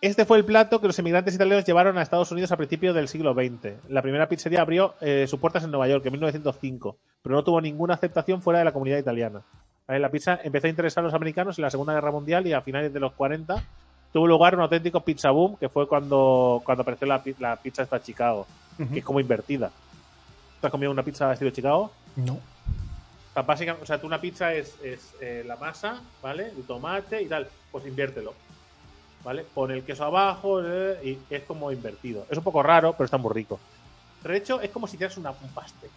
[0.01, 3.09] Este fue el plato que los inmigrantes italianos llevaron a Estados Unidos a principios del
[3.09, 3.91] siglo XX.
[3.91, 7.61] La primera pizzería abrió eh, sus puertas en Nueva York en 1905, pero no tuvo
[7.61, 9.43] ninguna aceptación fuera de la comunidad italiana.
[9.89, 12.63] La pizza empezó a interesar a los americanos en la Segunda Guerra Mundial y a
[12.63, 13.63] finales de los 40
[14.13, 18.03] tuvo lugar un auténtico pizza boom, que fue cuando, cuando apareció la, la pizza esta
[18.03, 18.47] Chicago,
[18.93, 19.71] que es como invertida.
[20.61, 21.91] ¿Tú has comido una pizza estilo Chicago?
[22.17, 22.35] No.
[22.35, 26.49] O sea, básicamente, o sea, tú una pizza es, es, eh, la masa, ¿vale?
[26.57, 27.49] El tomate y tal.
[27.71, 28.35] Pues inviértelo.
[29.25, 29.45] ¿Vale?
[29.55, 32.27] Pon el queso abajo eh, y es como invertido.
[32.31, 33.61] Es un poco raro, pero está muy rico.
[34.25, 35.91] De hecho, es como si tienes una, un pastel.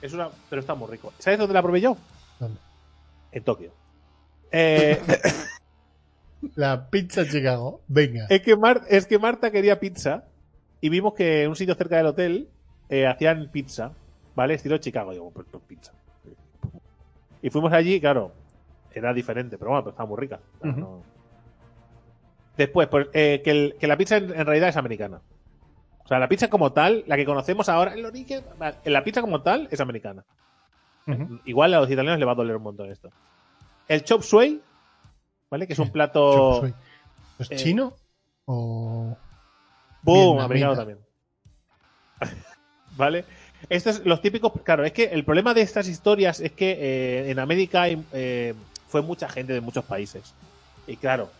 [0.00, 1.12] Es una, pero está muy rico.
[1.18, 1.96] ¿Sabes dónde la probé yo?
[2.38, 2.60] ¿Dónde?
[3.32, 3.70] En Tokio.
[4.52, 5.00] Eh,
[6.54, 7.80] La pizza Chicago.
[7.88, 8.26] Venga.
[8.28, 10.24] es, que Mar- es que Marta quería pizza
[10.80, 12.48] y vimos que en un sitio cerca del hotel
[12.88, 13.92] eh, hacían pizza,
[14.36, 14.54] ¿vale?
[14.54, 15.12] Estilo Chicago.
[15.12, 15.92] Digo, pues, pues pizza.
[17.42, 18.32] Y fuimos allí, claro,
[18.92, 20.38] era diferente, pero bueno, pero estaba muy rica.
[20.62, 21.02] No-
[22.56, 25.20] Después, pues, eh, que, el- que la pizza en, en realidad es americana.
[26.04, 28.44] O sea, la pizza como tal, la que conocemos ahora, el origen,
[28.84, 30.24] la pizza como tal es americana.
[31.44, 33.10] Igual a los italianos les va a doler un montón esto.
[33.88, 34.60] El chop suey,
[35.50, 35.66] ¿vale?
[35.66, 36.58] Que es un Chop plato...
[36.60, 36.74] suey.
[37.38, 37.92] ¿Es eh, chino?
[38.46, 39.16] ¿O.?
[40.02, 40.40] ¡Boom!
[40.40, 40.98] Americano también.
[42.96, 43.24] ¿Vale?
[43.68, 44.52] Estos los típicos.
[44.62, 48.54] Claro, es que el problema de estas historias es que eh, en América eh,
[48.86, 50.34] fue mucha gente de muchos países.
[50.86, 51.30] Y claro,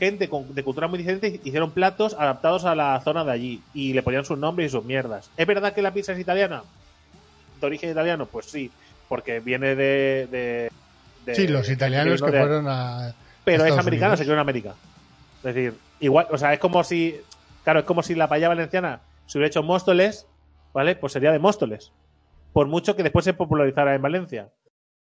[0.00, 3.92] gente con, de culturas muy diferentes hicieron platos adaptados a la zona de allí y
[3.92, 5.30] le ponían sus nombres y sus mierdas.
[5.36, 6.64] ¿Es verdad que la pizza es italiana?
[7.60, 8.26] ¿De origen italiano?
[8.26, 8.70] Pues sí,
[9.08, 10.26] porque viene de.
[10.30, 10.72] de-
[11.26, 13.14] de- Sí, los italianos que fueron a.
[13.44, 14.18] pero es americana, Unidos.
[14.18, 14.74] se creó en América.
[15.44, 17.20] Es decir, igual, o sea, es como si,
[17.62, 20.26] claro, es como si la paella valenciana se hubiera hecho Móstoles,
[20.72, 20.96] ¿vale?
[20.96, 21.92] Pues sería de Móstoles.
[22.52, 24.48] Por mucho que después se popularizara en Valencia.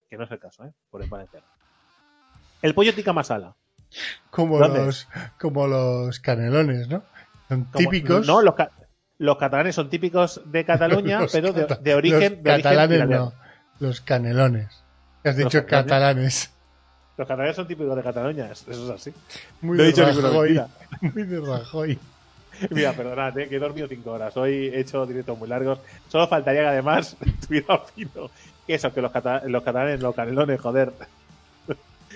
[0.10, 0.72] Que no es el caso, ¿eh?
[0.90, 1.40] Por en Valencia.
[2.62, 3.54] El pollo tikka masala.
[4.30, 4.86] Como ¿Dónde?
[4.86, 5.08] los,
[5.40, 7.04] como los canelones, ¿no?
[7.48, 8.28] Son Como- típicos.
[8.28, 8.72] No, los, ca-
[9.18, 12.34] los catalanes son típicos de Cataluña, Los pero de, de origen.
[12.36, 13.34] los de catalanes no.
[13.80, 14.68] Los canelones.
[15.24, 15.90] Has Los dicho catalanes.
[15.92, 16.52] catalanes.
[17.18, 19.14] Los catalanes son típicos de Cataluña, eso es así.
[19.62, 20.62] Muy No he de dicho Rajoy.
[21.02, 22.00] Muy de Rajoy.
[22.72, 24.36] Mira, perdonad, eh, que he dormido cinco horas.
[24.38, 25.80] Hoy he hecho directos muy largos.
[26.08, 28.30] Solo faltaría que además estuviera fino.
[28.66, 30.94] Que eso, que los, cata- los catalanes, los canelones, joder,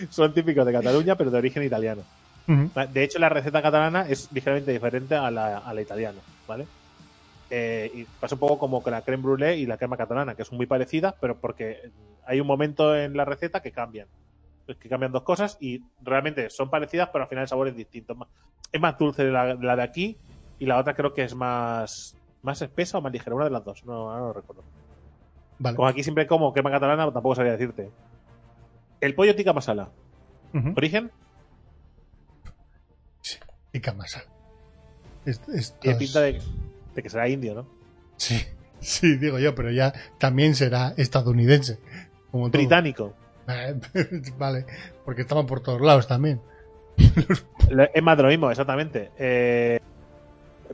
[0.10, 2.04] son típicos de Cataluña, pero de origen italiano.
[2.46, 6.68] De hecho, la receta catalana es ligeramente diferente a la, a la italiana, ¿vale?
[7.50, 10.44] Eh, y pasa un poco como con la creme brûlée y la crema catalana, que
[10.44, 11.92] son muy parecidas, pero porque
[12.26, 14.08] hay un momento en la receta que cambian.
[14.66, 18.16] Que cambian dos cosas y realmente son parecidas, pero al final el sabor es distinto.
[18.72, 20.18] Es más dulce la, la de aquí
[20.60, 23.64] y la otra creo que es más, más espesa o más ligera, una de las
[23.64, 24.64] dos, no, no lo recuerdo.
[25.60, 25.76] Vale.
[25.76, 27.90] Como aquí siempre como crema catalana, tampoco sabría decirte.
[29.04, 29.90] El pollo tikka masala.
[30.78, 31.12] ¿Origen?
[33.72, 34.26] Tikka masala.
[35.26, 36.42] Es- estos- Tiene pinta de,
[36.96, 37.68] de que será indio, ¿no?
[38.18, 38.40] Sí,
[38.80, 41.80] sí, digo yo, pero ya también será estadounidense.
[42.32, 42.50] Como.
[42.50, 43.14] Británico.
[44.38, 44.66] Vale,
[45.06, 46.40] porque estaban por todos lados también.
[46.98, 49.12] Es más de lo mismo, exactamente.
[49.18, 49.80] Eh,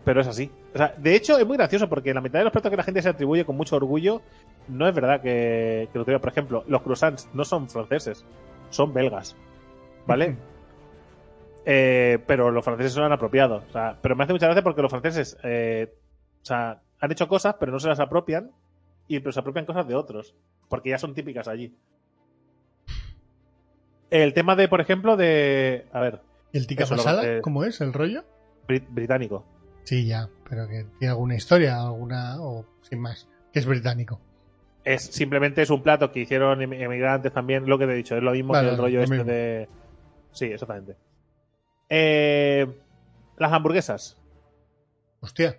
[0.04, 0.52] pero es así.
[0.74, 2.84] O sea, de hecho, es muy gracioso porque la mitad de los platos que la
[2.84, 4.22] gente se atribuye con mucho orgullo
[4.68, 6.22] no es verdad que, que lo tuviera.
[6.22, 8.24] Por ejemplo, los croissants no son franceses,
[8.70, 9.36] son belgas.
[10.06, 10.36] ¿Vale?
[11.72, 13.64] Eh, pero los franceses son apropiados.
[13.70, 15.94] O sea, pero me hace mucha gracia porque los franceses eh,
[16.42, 18.50] o sea, han hecho cosas, pero no se las apropian.
[19.08, 20.34] Y pero se apropian cosas de otros.
[20.68, 21.76] Porque ya son típicas allí.
[24.10, 25.86] El tema de, por ejemplo, de.
[25.92, 27.24] A ver, ¿Y el lo- masala?
[27.26, 28.24] eh, ¿Cómo es el rollo?
[28.68, 29.46] brit- británico.
[29.90, 34.22] Sí, ya, pero que tiene alguna historia, alguna, o sin más, que es británico.
[34.84, 38.16] Es simplemente es un plato que hicieron em- emigrantes también, lo que te he dicho,
[38.16, 39.32] es lo mismo Vale, que el rollo lo este mismo.
[39.32, 39.68] de.
[40.32, 40.96] Sí, exactamente.
[41.90, 42.68] Eh,
[43.38, 44.22] las hamburguesas.
[45.22, 45.58] Hostia,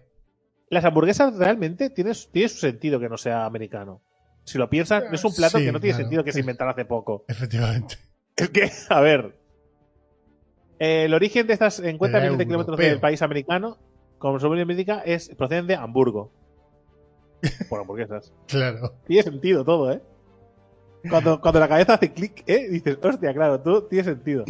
[0.68, 4.00] Las hamburguesas realmente tiene, su- tiene su sentido que no sea americano.
[4.44, 6.04] Si lo piensas, es un plato Sí, que no tiene claro.
[6.04, 7.24] sentido que se inventara hace poco.
[7.26, 7.96] efectivamente.
[8.36, 9.36] Es que, a ver.
[10.78, 13.76] eh, el origen de estas 50 Era millones de kilómetros del país americano,
[14.20, 16.30] como su nombre indica, es, proceden de Hamburgo.
[17.68, 18.32] Por hamburguesas.
[18.46, 18.92] Claro.
[19.06, 20.02] Tiene sentido todo, ¿eh?
[21.08, 22.68] Cuando, cuando la cabeza hace clic, ¿eh?
[22.68, 24.44] Dices, hostia, claro, todo tiene sentido.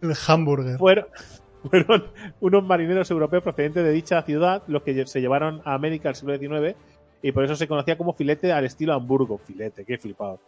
[0.00, 0.78] El hamburger.
[0.78, 1.06] Fueron,
[1.68, 2.04] fueron
[2.40, 6.38] unos marineros europeos procedentes de dicha ciudad los que se llevaron a América al siglo
[6.38, 6.76] XIX
[7.22, 9.38] y por eso se conocía como filete al estilo Hamburgo.
[9.38, 10.38] Filete, qué flipado.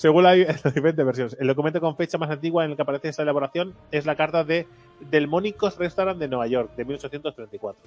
[0.00, 0.34] Según la-
[0.64, 3.74] las diferentes versiones, el documento con fecha más antigua en el que aparece esta elaboración
[3.90, 4.66] es la carta de
[5.10, 7.82] Delmónicos Restaurant de Nueva York, de 1834.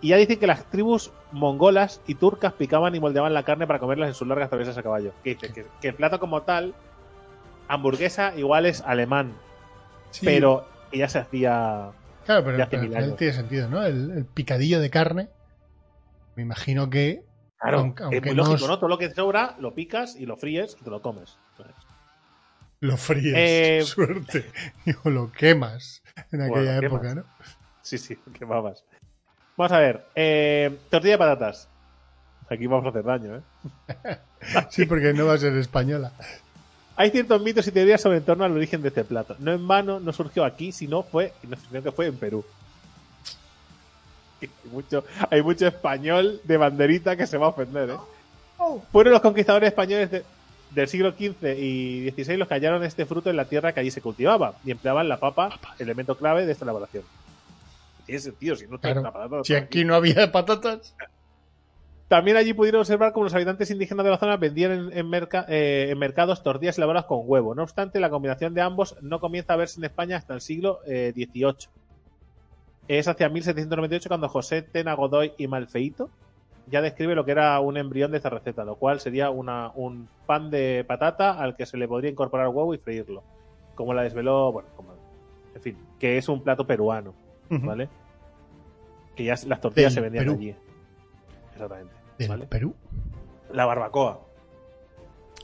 [0.00, 3.78] Y ya dicen que las tribus mongolas y turcas picaban y moldeaban la carne para
[3.78, 5.12] comerlas en sus largas travesas a caballo.
[5.22, 6.72] Que dice que, que el plato como tal,
[7.68, 9.34] hamburguesa igual es alemán,
[10.10, 11.90] Sí, pero ya se hacía
[12.24, 12.56] Claro, pero,
[13.16, 13.84] tiene sentido, ¿no?
[13.84, 15.28] El, el picadillo de carne.
[16.36, 17.22] Me imagino que.
[17.60, 18.76] Claro, Aunque- aunque es muy lógico, ¿no?
[18.78, 21.36] Todo lo que sobra lo picas y lo fríes y te lo comes.
[22.80, 23.34] Lo fríes.
[23.36, 24.50] Eh, Suerte.
[24.84, 27.16] Digo, lo quemas en aquella lo época, quemas.
[27.16, 27.24] ¿no?
[27.82, 28.84] Sí, sí, que babas.
[29.56, 30.06] Vamos a ver.
[30.14, 31.68] Eh, tortilla de patatas.
[32.48, 33.42] Aquí vamos a hacer daño, ¿eh?
[34.70, 36.12] Sí, porque no va a ser española.
[36.94, 39.34] Hay ciertos mitos y teorías sobre en torno al origen de este plato.
[39.40, 41.32] No en vano no surgió aquí, sino fue,
[41.68, 42.44] sino que fue en Perú.
[44.40, 47.96] Hay mucho, hay mucho español de banderita que se va a ofender, ¿eh?
[48.92, 50.24] Fueron los conquistadores españoles de-
[50.70, 53.90] del siglo XV y XVI los que hallaron este fruto en la tierra que allí
[53.90, 57.04] se cultivaba y empleaban la papa, elemento clave de esta elaboración.
[58.06, 59.02] Tiene sentido, si no Claro.
[59.02, 60.94] la patata Si aquí no había patatas.
[62.08, 65.44] También allí pudieron observar cómo los habitantes indígenas de la zona vendían en, en merca-
[65.48, 67.54] eh, en mercados tortillas elaboradas con huevo.
[67.54, 70.80] No obstante, la combinación de ambos no comienza a verse en España hasta el siglo
[70.86, 71.68] eh, XVIII.
[72.88, 76.10] Es hacia 1798 cuando José Tena Godoy y Malfeito
[76.70, 80.08] ya describe lo que era un embrión de esta receta, lo cual sería una, un
[80.26, 83.22] pan de patata al que se le podría incorporar huevo y freírlo.
[83.74, 84.92] Como la desveló, bueno, como,
[85.54, 87.14] en fin, que es un plato peruano,
[87.48, 87.88] ¿vale?
[89.14, 90.36] Que ya las tortillas Del se vendían Perú.
[90.38, 90.54] allí.
[91.52, 91.94] Exactamente.
[92.18, 92.46] Del ¿vale?
[92.46, 92.74] Perú.
[93.52, 94.20] La barbacoa.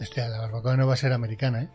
[0.00, 1.68] Hostia, la barbacoa no va a ser americana, ¿eh?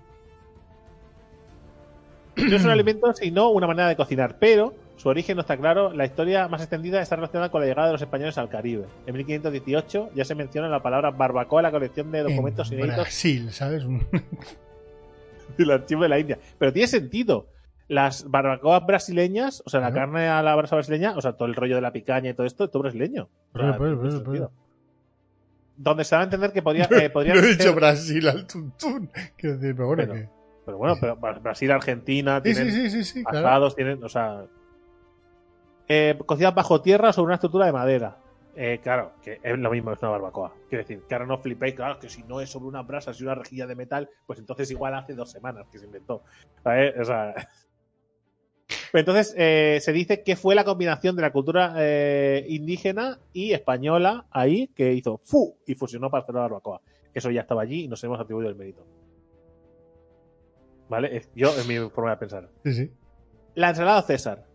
[2.38, 5.93] No es un alimento, sino una manera de cocinar, pero su origen no está claro.
[5.93, 8.85] La historia más extendida está relacionada con la llegada de los españoles al Caribe.
[9.07, 12.97] En 1518 ya se menciona la palabra barbacoa en la colección de documentos en inéditos
[13.05, 13.85] Brasil, ¿sabes?
[15.57, 16.37] Del archivo de la India.
[16.57, 17.47] Pero tiene sentido.
[17.87, 21.55] Las barbacoas brasileñas, o sea, la carne a la brasa brasileña, o sea, todo el
[21.55, 23.29] rollo de la picaña y todo esto, todo brasileño.
[23.53, 24.43] O sea, Por eso, por eso, tiene por eso, mucho por eso.
[24.45, 24.51] sentido.
[25.75, 28.45] Donde se va a entender que podría, eh, podrían no he ser- dicho Brasil al
[28.45, 29.09] tuntún.
[29.37, 30.29] Quiero decir, pero bueno, Pero- que.
[30.65, 33.47] Pero bueno, pero Brasil, Argentina, Sí, tienen sí, sí, sí, sí, claro.
[33.47, 34.43] asados, tienen, o sea.
[35.89, 38.17] Eh, cocidas bajo tierra sobre una estructura de madera.
[38.55, 40.53] Eh, claro, que es lo mismo, es una barbacoa.
[40.67, 43.23] Quiero decir, que ahora no flipéis, claro, que si no es sobre unas brasas y
[43.23, 46.23] una rejilla de metal, pues entonces igual hace dos semanas que se inventó.
[46.63, 46.93] ¿Sabes?
[46.99, 47.33] O sea.
[48.91, 53.53] Pero entonces eh, se dice que fue la combinación de la cultura eh, indígena y
[53.53, 55.57] española ahí que hizo ¡fu!
[55.65, 56.81] y fusionó para hacer la barbacoa.
[57.13, 58.85] Eso ya estaba allí y nos hemos atribuido el mérito.
[60.87, 61.23] ¿Vale?
[61.33, 62.49] Yo, es mi forma de pensar.
[62.63, 62.91] Sí, sí.
[63.55, 64.48] La ensalada César.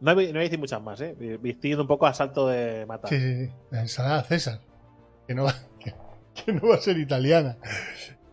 [0.00, 1.16] No voy, no voy a decir muchas más, ¿eh?
[1.42, 3.10] Estoy yendo un poco a salto de matar.
[3.10, 3.52] Sí, sí, sí.
[3.70, 4.60] La ensalada César.
[5.26, 5.92] Que no va, que,
[6.44, 7.56] que no va a ser italiana.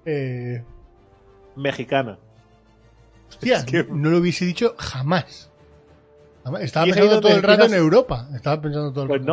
[0.05, 0.63] Eh,
[1.55, 2.17] Mexicana.
[3.29, 5.51] hostia, Es que- no lo hubiese dicho jamás.
[6.59, 8.27] Estaba pensando todo el rato en Europa.
[8.35, 9.31] Estaba pensando todo el Pues rato.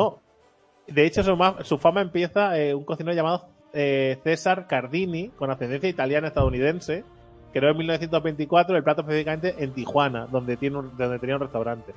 [0.88, 0.92] no.
[0.94, 5.50] De hecho, su, ma- su fama empieza eh, un cocinero llamado eh, César Cardini, con
[5.50, 7.04] ascendencia italiana estadounidense,
[7.52, 11.92] creó en 1924 el plato específicamente en Tijuana, donde, tiene un- donde tenía un restaurante.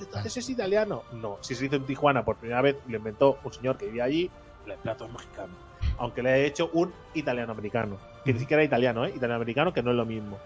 [0.00, 1.02] ¿Pero entonces es italiano?
[1.12, 4.04] No, si se hizo en Tijuana por primera vez, lo inventó un señor que vivía
[4.04, 4.30] allí,
[4.66, 5.52] el plato es mexicano.
[5.98, 9.10] Aunque le haya hecho un italiano-americano, que ni siquiera era italiano, ¿eh?
[9.10, 10.38] Italiano-americano, que no es lo mismo.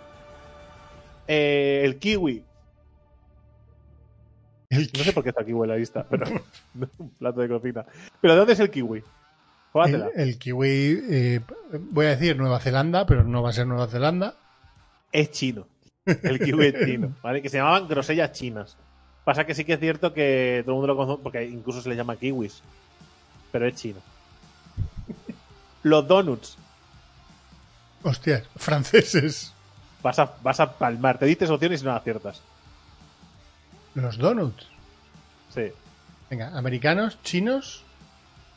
[1.29, 2.45] Eh, el kiwi,
[4.71, 6.27] El, no sé por qué está kiwi en la lista, pero
[6.75, 7.87] no es un plato de cocina.
[8.21, 9.05] ¿Pero de dónde es el kiwi?
[9.87, 11.41] el, el kiwi, eh,
[11.91, 14.35] voy a decir Nueva Zelanda, pero no va a ser Nueva Zelanda.
[15.13, 15.69] Es chino.
[16.07, 17.41] El kiwi es chino, ¿vale?
[17.41, 18.77] Que se llamaban grosellas chinas.
[19.25, 21.89] Pasa que sí que es cierto que todo el mundo lo conoce, porque incluso se
[21.89, 22.63] le llama kiwis.
[23.51, 24.01] Pero es chino.
[25.83, 26.57] Los donuts.
[28.03, 29.53] Hostias, franceses.
[30.03, 31.19] Vas a, vas a palmar.
[31.19, 32.43] Te diste opciones y no aciertas.
[33.95, 34.67] Los donuts.
[35.55, 35.73] Sí.
[36.29, 37.83] Venga, americanos, chinos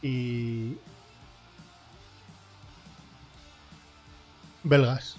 [0.01, 0.77] y.
[4.63, 5.15] belgas.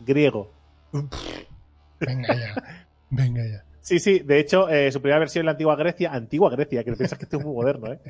[0.00, 0.50] Griego.
[2.00, 2.82] Venga ya.
[3.10, 3.65] Venga ya.
[3.86, 4.18] Sí, sí.
[4.18, 7.24] De hecho, eh, su primera versión en la antigua Grecia, antigua Grecia, que piensas que
[7.24, 8.00] esto es muy moderno, ¿eh?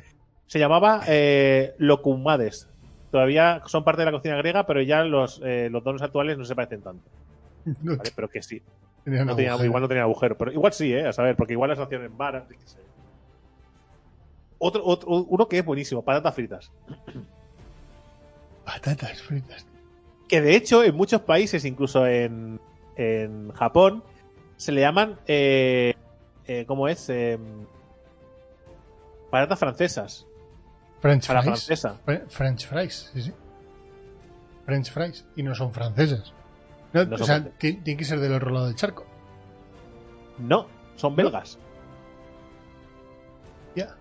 [0.47, 2.67] Se llamaba eh, locumades.
[3.11, 6.45] Todavía son parte de la cocina griega, pero ya los, eh, los donuts actuales no
[6.45, 7.03] se parecen tanto.
[8.15, 8.59] Pero que sí.
[9.05, 11.05] No tenía- igual no tenía agujero, pero igual sí, ¿eh?
[11.07, 12.43] A saber, porque igual las hacían en varas.
[12.49, 12.77] yo qué sé.
[14.57, 16.71] Otro, otro, uno que es buenísimo, patatas fritas.
[18.65, 19.65] Patatas fritas.
[20.27, 22.59] Que de hecho, en muchos países, incluso en,
[22.95, 24.03] en Japón,
[24.57, 25.19] se le llaman.
[25.27, 25.93] Eh,
[26.45, 27.09] eh, ¿Cómo es?
[27.09, 27.39] Em,
[29.31, 30.25] patatas francesas.
[30.99, 31.65] French A la fries.
[31.65, 31.95] francesa.
[32.05, 33.33] Fre- French fries, sí, sí.
[34.65, 35.25] French fries.
[35.35, 36.33] Y no son franceses.
[36.93, 37.59] No, No o sea, franceses.
[37.59, 39.05] ti- tiene que ser del otro lado del charco.
[40.39, 41.57] No, son belgas.
[43.75, 43.95] Ya.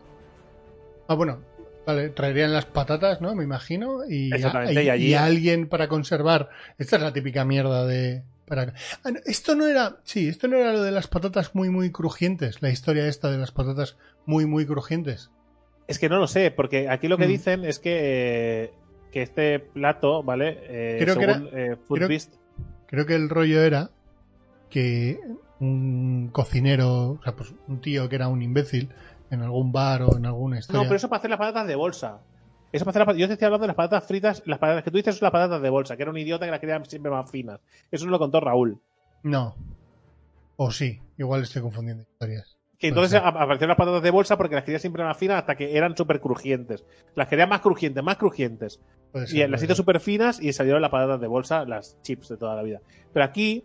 [1.08, 1.38] Ah, bueno.
[1.86, 3.34] Vale, traerían las patatas, ¿no?
[3.36, 4.00] Me imagino.
[4.08, 6.48] Y, Exactamente, y- y allí- y alguien para conservar.
[6.78, 8.22] Esta es la típica mierda de.
[8.46, 8.72] Para...
[9.04, 9.96] Ah, no, esto no era.
[10.04, 12.62] Sí, esto no era lo de las patatas muy, muy crujientes.
[12.62, 15.30] La historia esta de las patatas muy, muy crujientes.
[15.88, 17.30] Es que no lo sé, porque aquí lo que Mm.
[17.30, 18.72] dicen es que, eh,
[19.12, 20.58] que este plato, ¿vale?
[20.62, 22.34] Eh, Creo que según eh, Food creo- Beast,
[22.88, 23.90] Creo que el rollo era
[24.70, 25.18] que
[25.58, 28.90] un cocinero, o sea, pues un tío que era un imbécil
[29.30, 30.82] en algún bar o en alguna historia.
[30.82, 32.20] No, pero eso para hacer las patatas de bolsa.
[32.72, 34.42] Eso para hacer las pat- Yo te estoy hablando de las patatas fritas.
[34.46, 36.50] Las patatas que tú dices son las patatas de bolsa, que era un idiota que
[36.50, 37.60] las quería siempre más finas.
[37.90, 38.80] Eso nos lo contó Raúl.
[39.22, 39.54] No.
[40.56, 42.56] O sí, igual estoy confundiendo historias.
[42.78, 45.76] Que entonces aparecieron las patatas de bolsa porque las quería siempre más finas hasta que
[45.76, 46.84] eran súper crujientes.
[47.14, 48.80] Las quería más crujientes, más crujientes.
[49.14, 52.36] Ser, Y las hizo súper finas y salieron las patatas de bolsa, las chips de
[52.36, 52.80] toda la vida.
[53.14, 53.64] Pero aquí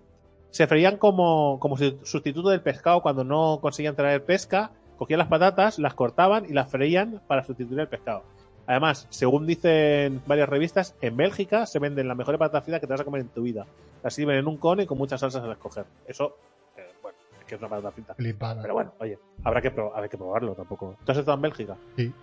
[0.50, 4.72] se freían como, como su- sustituto del pescado cuando no conseguían traer pesca.
[4.98, 8.24] Cogían las patatas, las cortaban y las freían para sustituir el pescado.
[8.68, 12.94] Además, según dicen varias revistas, en Bélgica se venden las mejores patatas fritas que te
[12.94, 13.66] vas a comer en tu vida.
[14.04, 15.86] Las sirven en un cone con muchas salsas a escoger.
[16.08, 16.38] Eso,
[16.78, 18.14] eh, bueno, es que es una patata frita.
[18.16, 18.62] Flipada.
[18.62, 20.96] Pero bueno, oye, habrá que, pro- habrá que probarlo tampoco.
[21.06, 21.76] ¿Tú has estado en Bélgica?
[21.98, 22.14] Sí.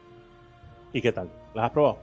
[0.92, 1.28] ¿Y qué tal?
[1.54, 1.98] ¿Las has probado?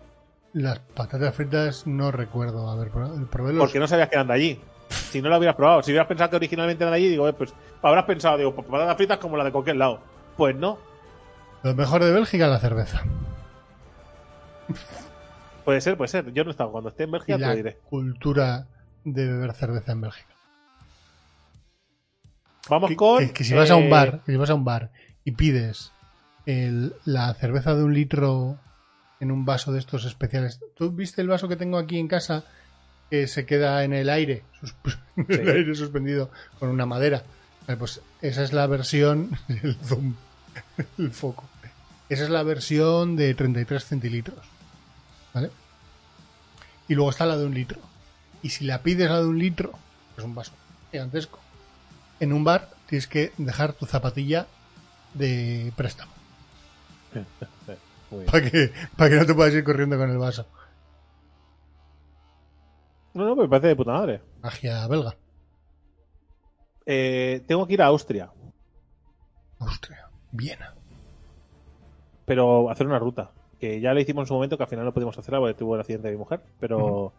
[0.54, 3.18] Las patatas fritas no recuerdo haber probado.
[3.58, 4.62] Porque no sabías que eran de allí.
[4.90, 7.34] Si no lo hubieras probado, si hubieras pensado que originalmente eran de allí, digo, eh,
[7.34, 10.00] pues habrás pensado, digo, pues patatas fritas como la de cualquier lado.
[10.38, 10.78] Pues no,
[11.64, 13.02] Lo mejor de Bélgica, la cerveza.
[15.64, 16.32] Puede ser, puede ser.
[16.34, 16.72] Yo no he estado.
[16.72, 17.78] Cuando esté en Bélgica te la lo diré.
[17.90, 18.68] cultura
[19.04, 20.30] de beber cerveza en Bélgica.
[22.70, 23.20] Vamos Que, con.
[23.28, 24.92] que- que si vas a un eh, bar, que si vas a un bar
[25.24, 25.92] y pides
[26.46, 28.58] el- la cerveza de un litro
[29.20, 30.60] en un vaso de estos especiales.
[30.76, 32.44] ¿Tú viste el vaso que tengo aquí en casa
[33.10, 34.44] que se queda en el aire,
[35.16, 35.50] en el Sí.
[35.52, 37.24] aire suspendido con una madera?
[37.80, 39.32] Pues esa es la versión,
[39.64, 40.16] el zoom,
[40.98, 41.44] el foco.
[42.10, 44.38] Esa es la versión de 33 centilitros.
[46.88, 47.80] Y luego está la de un litro.
[48.42, 49.74] Y si la pides la de un litro,
[50.18, 50.52] es un vaso
[50.92, 51.40] gigantesco,
[52.20, 54.48] en un bar tienes que dejar tu zapatilla
[55.14, 56.12] de préstamo.
[58.28, 60.46] Para que, para que no te puedas ir corriendo con el vaso.
[63.14, 64.22] No, no, me parece de puta madre.
[64.42, 65.16] Magia belga.
[66.86, 68.32] Eh, tengo que ir a Austria,
[69.60, 70.08] Austria.
[70.32, 70.76] Viena.
[72.26, 73.32] pero hacer una ruta.
[73.60, 75.76] Que ya la hicimos en su momento, que al final no pudimos hacerla porque tuvo
[75.76, 77.14] el accidente de mi mujer, pero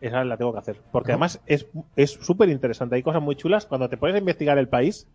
[0.00, 0.80] esa la tengo que hacer.
[0.92, 1.66] Porque además es
[1.96, 2.96] es súper interesante.
[2.96, 3.66] Hay cosas muy chulas.
[3.66, 5.06] Cuando te pones a investigar el país,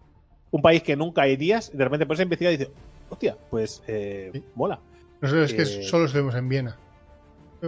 [0.51, 2.73] un país que nunca irías, de repente pones a investigar y dices,
[3.09, 4.43] hostia, pues eh, Sí.
[4.55, 4.79] mola.
[5.21, 6.77] Nosotros es que Eh, solo estuvimos en Viena.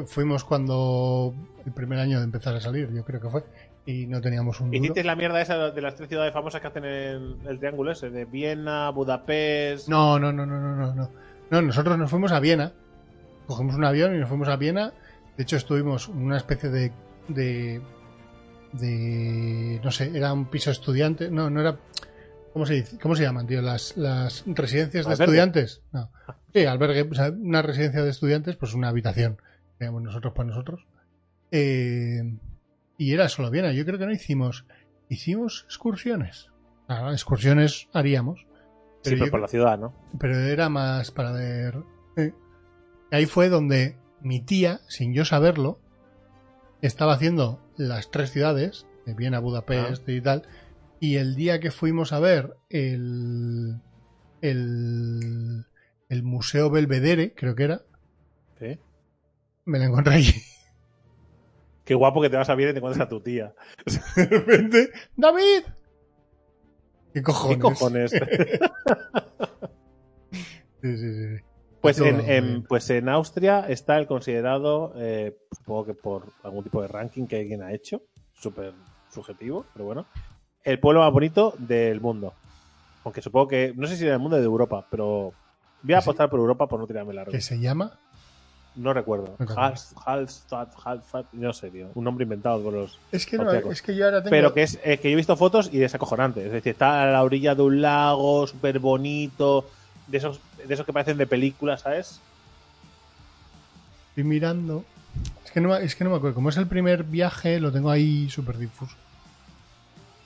[0.06, 1.34] Fuimos cuando
[1.66, 3.44] el primer año de empezar a salir, yo creo que fue,
[3.86, 4.78] y no teníamos un duro.
[4.78, 8.10] ¿Hiciste la mierda esa de las tres ciudades famosas que hacen el, el triángulo ese?
[8.12, 9.88] De Viena, Budapest.
[9.88, 11.10] No, no, no, no, no, no.
[11.50, 12.74] No, nosotros nos fuimos a Viena.
[13.48, 14.94] Cogimos un avión y nos fuimos a Viena.
[15.38, 16.92] De hecho, estuvimos en una especie de.
[17.30, 17.82] de.
[18.74, 21.30] de no sé, era un piso estudiante.
[21.30, 21.78] No, no era.
[22.54, 22.98] ¿Cómo se dice?
[23.00, 23.62] ¿Cómo se llaman, tío?
[23.62, 25.24] Las, las residencias de Albergue.
[25.26, 25.82] estudiantes.
[25.92, 26.10] No.
[26.54, 27.08] Sí, albergue.
[27.10, 29.38] O sea, una residencia de estudiantes, pues una habitación.
[29.78, 30.86] Teníamos nosotros para nosotros.
[31.52, 32.36] Eh,
[32.98, 33.72] y era solo Viena.
[33.74, 34.66] Yo creo que no hicimos.
[35.10, 36.50] Hicimos excursiones.
[36.88, 38.40] Ah, excursiones haríamos.
[39.04, 39.94] Sí, Pero pero yo- por la ciudad, ¿no?
[40.20, 41.76] pero era más para ver.
[42.18, 42.34] eh.
[43.12, 45.80] Ahí fue donde mi tía, sin yo saberlo,
[46.82, 50.44] estaba haciendo las tres ciudades, de Viena, Budapest y tal,
[51.00, 53.80] y el día que fuimos a ver el,
[54.42, 55.66] el,
[56.10, 57.82] el Museo Belvedere, creo que era,
[58.60, 58.80] Sí.
[59.66, 60.34] me la encontré allí.
[61.86, 63.54] Qué guapo que te vas a Viena y te encuentras a tu tía.
[64.16, 65.64] De repente, ¡David!
[67.14, 67.56] ¿Qué cojones?
[67.58, 68.12] ¿Qué cojones?
[70.82, 71.44] Sí, sí, sí.
[71.88, 76.88] Pues en, pues en Austria está el considerado, eh, supongo que por algún tipo de
[76.88, 78.02] ranking que alguien ha hecho,
[78.34, 78.74] súper
[79.10, 80.06] subjetivo, pero bueno,
[80.64, 82.34] el pueblo más bonito del mundo.
[83.04, 85.34] Aunque supongo que, no sé si del mundo o de Europa, pero
[85.82, 87.32] voy a apostar por Europa por no tirarme largo.
[87.32, 87.98] ¿Qué se llama?
[88.76, 89.36] No recuerdo.
[89.40, 91.88] Hallstatt, Hallstatt, no sé, tío.
[91.96, 93.00] Un nombre inventado por los.
[93.12, 94.30] Es que no, es que yo ahora tengo.
[94.30, 96.46] Pero que es que yo he visto fotos y es acojonante.
[96.46, 99.66] Es decir, está a la orilla de un lago, súper bonito,
[100.06, 102.20] de esos, de esos que parecen de película, ¿sabes?
[104.10, 104.84] Estoy mirando.
[105.46, 106.36] Es que, no, me- es que no me acuerdo.
[106.36, 108.96] Como es el primer viaje, lo tengo ahí súper difuso.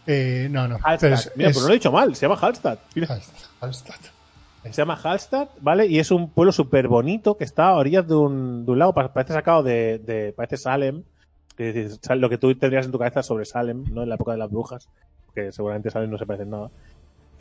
[0.07, 0.77] Eh, no, no.
[0.99, 2.79] Pero es- Mira, es- pero no lo he dicho mal, se llama Hallstatt.
[3.61, 4.01] Hallstatt,
[4.63, 5.85] se llama Hallstatt, ¿vale?
[5.87, 8.93] Y es un pueblo súper bonito que está a orillas de un, de un lago,
[8.93, 11.03] pa- parece sacado de, de- parece Salem,
[11.55, 14.03] que lo que tú tendrías en tu cabeza sobre Salem, ¿no?
[14.03, 14.87] En la época de las brujas,
[15.35, 16.69] que seguramente Salem no se parece en nada.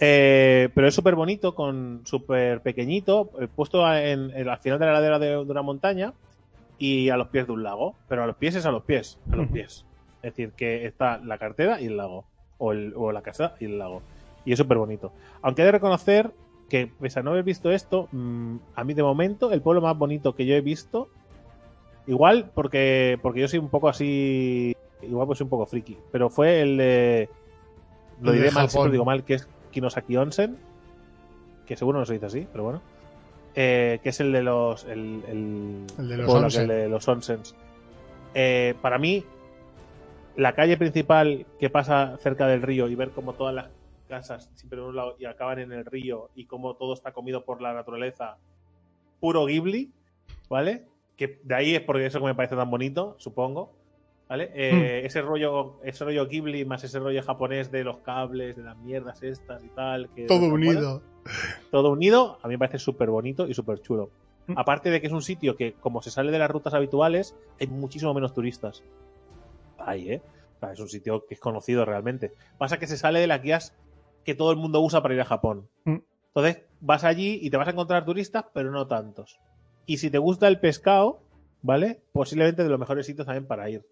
[0.03, 4.87] Eh, pero es súper bonito, con súper pequeñito, eh, puesto en, en- al final de
[4.87, 6.15] la ladera de, de una montaña
[6.79, 7.95] y a los pies de un lago.
[8.09, 9.85] Pero a los pies es a los pies, a los pies.
[10.23, 12.25] Es decir, que está la cartera y el lago.
[12.59, 14.03] O, el- o la casa y el lago.
[14.45, 15.13] Y es súper bonito.
[15.43, 16.31] Aunque he de reconocer
[16.71, 19.97] que, pese a no haber visto esto, mm, a mí de momento, el pueblo más
[19.99, 21.09] bonito que yo he visto,
[22.07, 26.31] igual porque, porque yo soy un poco así, igual pues soy un poco friki, pero
[26.31, 27.29] fue el de,
[28.23, 30.57] lo El de diré mal, siempre lo digo mal, que es Kinosaki Onsen,
[31.67, 32.83] que seguro no se dice así, pero bueno,
[33.55, 36.65] eh, que es el de los, el, el, El de los pueblo onsen.
[36.65, 37.55] aquel de los onsens.
[38.35, 39.25] Eh, para mí,
[40.37, 43.69] la calle principal que pasa cerca del río y ver cómo todas las
[44.09, 47.45] casas siempre en un lado y acaban en el río y cómo todo está comido
[47.45, 48.37] por la naturaleza,
[49.21, 49.91] puro Ghibli,
[50.49, 50.85] ¿vale?
[51.17, 53.73] Que de ahí es porque eso que me parece tan bonito, supongo.
[54.31, 54.49] ¿Vale?
[54.55, 58.79] Eh, Ese rollo, ese rollo Ghibli más ese rollo japonés de los cables, de las
[58.79, 60.09] mierdas estas y tal.
[60.15, 61.03] Que Todo unido.
[61.73, 64.11] Todo unido, a mí me parece súper bonito y súper chulo.
[64.47, 64.57] Mm.
[64.57, 67.67] Aparte de que es un sitio que, como se sale de las rutas habituales, hay
[67.67, 68.85] muchísimo menos turistas.
[69.79, 70.23] Ahí, ¿eh?
[70.57, 72.33] O sea, es un sitio que es conocido realmente.
[72.57, 73.75] Pasa que se sale de las guías
[74.25, 75.67] que todo el mundo usa para ir a Japón.
[75.85, 75.97] Mm.
[76.29, 79.41] Entonces, vas allí y te vas a encontrar turistas, pero no tantos.
[79.87, 81.21] Y si te gusta el pescado,
[81.63, 82.01] ¿vale?
[82.13, 83.85] Posiblemente de los mejores sitios también para ir.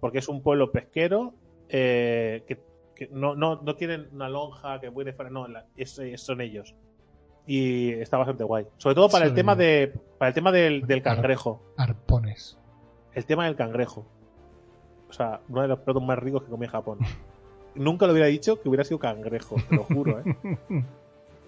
[0.00, 1.34] Porque es un pueblo pesquero
[1.68, 2.60] eh, que,
[2.94, 6.40] que no, no, no tienen una lonja que puede fuera, no, la- es- es- son
[6.40, 6.74] ellos.
[7.46, 8.66] Y está bastante guay.
[8.76, 9.92] Sobre todo para el tema de.
[10.18, 11.62] Para el tema del, del cangrejo.
[11.76, 12.58] Arpones.
[13.14, 14.06] El tema del cangrejo.
[15.08, 16.98] O sea, uno de los platos más ricos que comí en Japón.
[17.74, 20.36] Nunca lo hubiera dicho que hubiera sido cangrejo, te lo juro, ¿eh?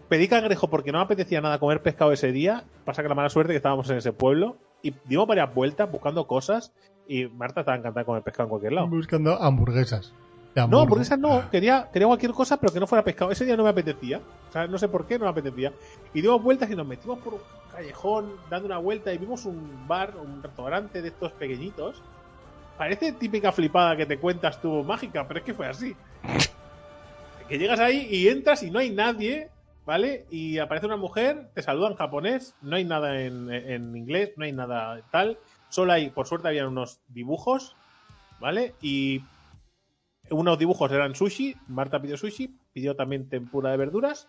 [0.08, 2.64] Pedí cangrejo porque no me apetecía nada comer pescado ese día.
[2.84, 4.56] Pasa que la mala suerte que estábamos en ese pueblo.
[4.82, 6.74] Y dimos varias vueltas buscando cosas.
[7.07, 8.88] Y Marta estaba encantada de comer pescado en cualquier lado.
[8.88, 10.12] Buscando hamburguesas.
[10.55, 11.50] No, hamburguesas no.
[11.50, 13.30] Quería, quería cualquier cosa, pero que no fuera pescado.
[13.30, 14.20] Ese día no me apetecía.
[14.48, 15.72] O sea, no sé por qué no me apetecía.
[16.12, 17.40] Y dimos vueltas y nos metimos por un
[17.72, 22.00] callejón dando una vuelta y vimos un bar, un restaurante de estos pequeñitos.
[22.78, 25.96] Parece típica flipada que te cuentas tú mágica, pero es que fue así.
[27.48, 29.50] Que llegas ahí y entras y no hay nadie,
[29.84, 30.24] ¿vale?
[30.30, 34.44] Y aparece una mujer, te saluda en japonés, no hay nada en, en inglés, no
[34.44, 35.38] hay nada tal.
[35.74, 37.74] Solo hay, por suerte, habían unos dibujos,
[38.38, 38.74] ¿vale?
[38.80, 39.22] Y
[40.30, 44.28] unos dibujos eran sushi, Marta pidió sushi, pidió también tempura de verduras,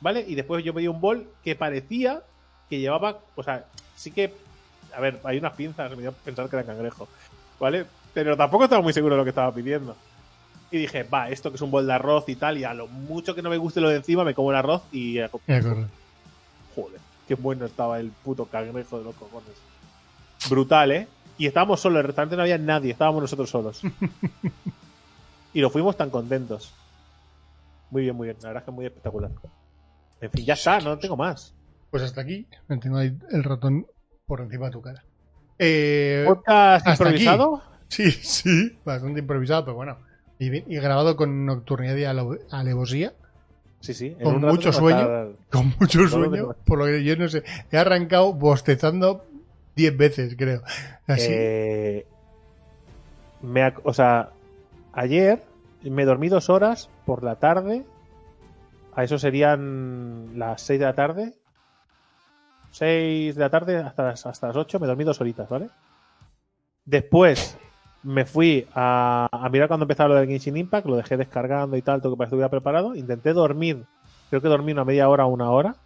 [0.00, 0.24] ¿vale?
[0.26, 2.24] Y después yo pedí un bol que parecía
[2.68, 4.34] que llevaba, o sea, sí que,
[4.92, 7.06] a ver, hay unas pinzas, me dio a pensar que era cangrejo,
[7.60, 7.86] ¿vale?
[8.12, 9.94] Pero tampoco estaba muy seguro de lo que estaba pidiendo.
[10.72, 12.88] y dije, va, esto que es un bol de arroz y tal, y a lo
[12.88, 15.20] mucho que no me guste lo de encima, me como el arroz y.
[16.74, 19.75] Joder, qué bueno estaba el puto cangrejo de los cojones.
[20.48, 21.08] Brutal, ¿eh?
[21.38, 23.82] Y estábamos solos, en el restaurante no había nadie, estábamos nosotros solos.
[25.52, 26.72] y lo fuimos tan contentos.
[27.90, 29.30] Muy bien, muy bien, la verdad es que es muy espectacular.
[30.20, 31.54] En fin, ya está, no tengo más.
[31.90, 32.46] Pues hasta aquí.
[32.80, 33.86] Tengo ahí el ratón
[34.26, 35.04] por encima de tu cara.
[35.58, 36.90] Eh, ¿Podcast aquí.
[37.02, 37.62] improvisado?
[37.88, 39.98] Sí, sí, bastante improvisado, pero bueno.
[40.38, 43.14] Y, grabado con nocturnidad y ale- alevosía,
[43.80, 44.16] Sí, sí.
[44.18, 45.32] en Con mucho sueño.
[45.50, 47.42] con mucho sueño, por lo que yo no sé.
[47.70, 49.24] He arrancado bostezando
[49.76, 50.62] 10 veces, creo.
[51.06, 51.28] Así.
[51.30, 52.06] Eh,
[53.42, 54.30] me o sea,
[54.92, 55.42] ayer
[55.82, 57.84] me dormí dos horas por la tarde.
[58.94, 61.34] A eso serían las 6 de la tarde.
[62.70, 64.80] 6 de la tarde hasta las, hasta las 8.
[64.80, 65.68] Me dormí dos horitas, ¿vale?
[66.86, 67.58] Después
[68.02, 70.86] me fui a, a mirar cuando empezaba lo del Genshin Impact.
[70.86, 72.94] Lo dejé descargando y tal, todo que para que estuviera preparado.
[72.94, 73.84] Intenté dormir.
[74.30, 75.76] Creo que dormí una media hora o una hora.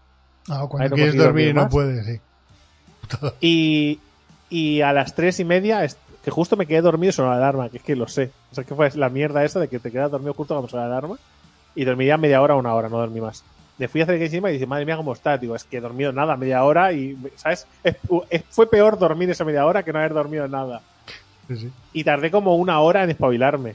[0.49, 2.20] Ah, ahí cuando no quieres dormir y dormir no puedes, sí.
[3.40, 3.98] Y,
[4.48, 5.86] y a las tres y media,
[6.24, 8.30] que justo me quedé dormido sonó la alarma, que es que lo sé.
[8.50, 10.86] O sea, que fue la mierda esa de que te quedas dormido justo cuando suena
[10.86, 11.16] la alarma.
[11.74, 13.44] Y dormí ya media hora o una hora, no dormí más.
[13.78, 15.38] Me fui a hacer el Impact y dije, madre mía, ¿cómo está?
[15.38, 17.66] Digo, es que he dormido nada, media hora y, ¿sabes?
[17.84, 17.96] Es-
[18.28, 20.82] es- fue peor dormir esa media hora que no haber dormido nada.
[21.48, 21.70] Sí, sí.
[21.94, 23.74] Y tardé como una hora en espabilarme.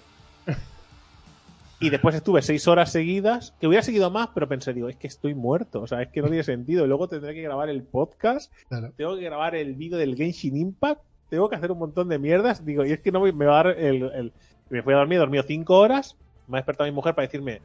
[1.79, 5.07] Y después estuve seis horas seguidas, que hubiera seguido más, pero pensé, digo, es que
[5.07, 6.85] estoy muerto, o sea, es que no tiene sentido.
[6.85, 8.91] Y luego tendré que grabar el podcast Claro.
[8.95, 12.65] tengo que grabar el vídeo del Genshin Impact, tengo que hacer un montón de mierdas,
[12.65, 14.33] digo, y es que no me, va a dar el, el-
[14.69, 16.15] Me fui a dormir, he dormido cinco horas,
[16.47, 17.61] me ha despertado mi mujer para decirme...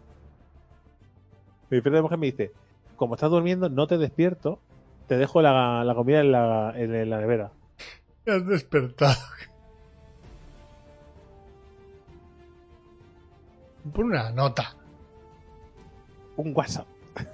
[1.71, 2.53] Mi despierta mi mujer y me dice,
[2.97, 4.59] como estás durmiendo, no te despierto,
[5.07, 7.53] te dejo la, la comida en la, en la nevera.
[8.27, 9.15] Me has despertado.
[13.93, 14.77] Pon una nota.
[16.37, 16.87] Un WhatsApp.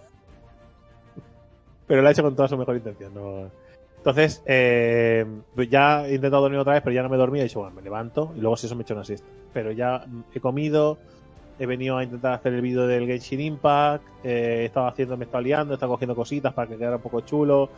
[1.87, 3.15] pero lo ha hecho con toda su mejor intención.
[3.15, 3.51] No...
[3.99, 5.27] Entonces, eh,
[5.69, 7.43] ya he intentado dormir otra vez, pero ya no me he dormido.
[7.43, 9.27] He dicho, bueno, me levanto y luego si eso me echo una siesta.
[9.53, 10.99] Pero ya he comido,
[11.59, 15.25] he venido a intentar hacer el vídeo del Genshin Impact, eh, he estado haciendo, me
[15.25, 17.71] he estado liando, he estado cogiendo cositas para que quedara un poco chulo.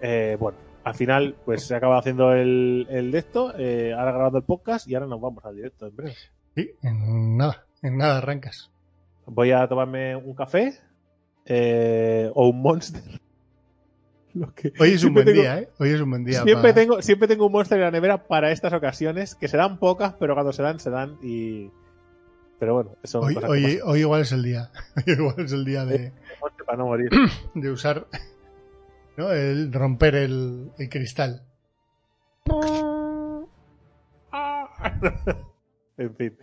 [0.00, 4.38] Eh, bueno, al final, pues se acaba haciendo el, el de esto, eh, ahora grabando
[4.38, 6.16] el podcast y ahora nos vamos al directo en breve.
[6.54, 7.67] Sí, en nada.
[7.82, 8.70] En nada arrancas.
[9.26, 10.78] Voy a tomarme un café
[11.44, 13.02] eh, o un Monster.
[14.34, 15.68] Lo que- Hoy es un siempre buen tengo- día, ¿eh?
[15.78, 16.42] Hoy es un buen día.
[16.42, 19.56] Siempre para- tengo, siempre tengo un Monster en la nevera para estas ocasiones, que se
[19.56, 21.70] dan pocas, pero cuando se dan, se dan y...
[22.58, 24.70] Pero bueno, eso Hoy, hoy, hoy igual es el día.
[24.96, 26.12] Hoy igual es el día de,
[26.66, 27.08] para no morir.
[27.54, 28.08] de usar.
[29.16, 29.30] ¿No?
[29.30, 31.44] El romper el, el cristal.
[35.98, 36.36] en fin.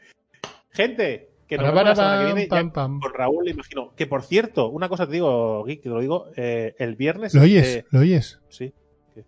[0.76, 3.00] Gente, que nos vemos la para, semana que viene pam, pam.
[3.00, 3.94] con Raúl, le imagino.
[3.96, 7.34] Que por cierto, una cosa te digo, Geek, te lo digo, eh, el viernes...
[7.34, 7.78] ¿Lo oyes?
[7.78, 8.40] eh, ¿Lo oyes?
[8.50, 8.74] sí.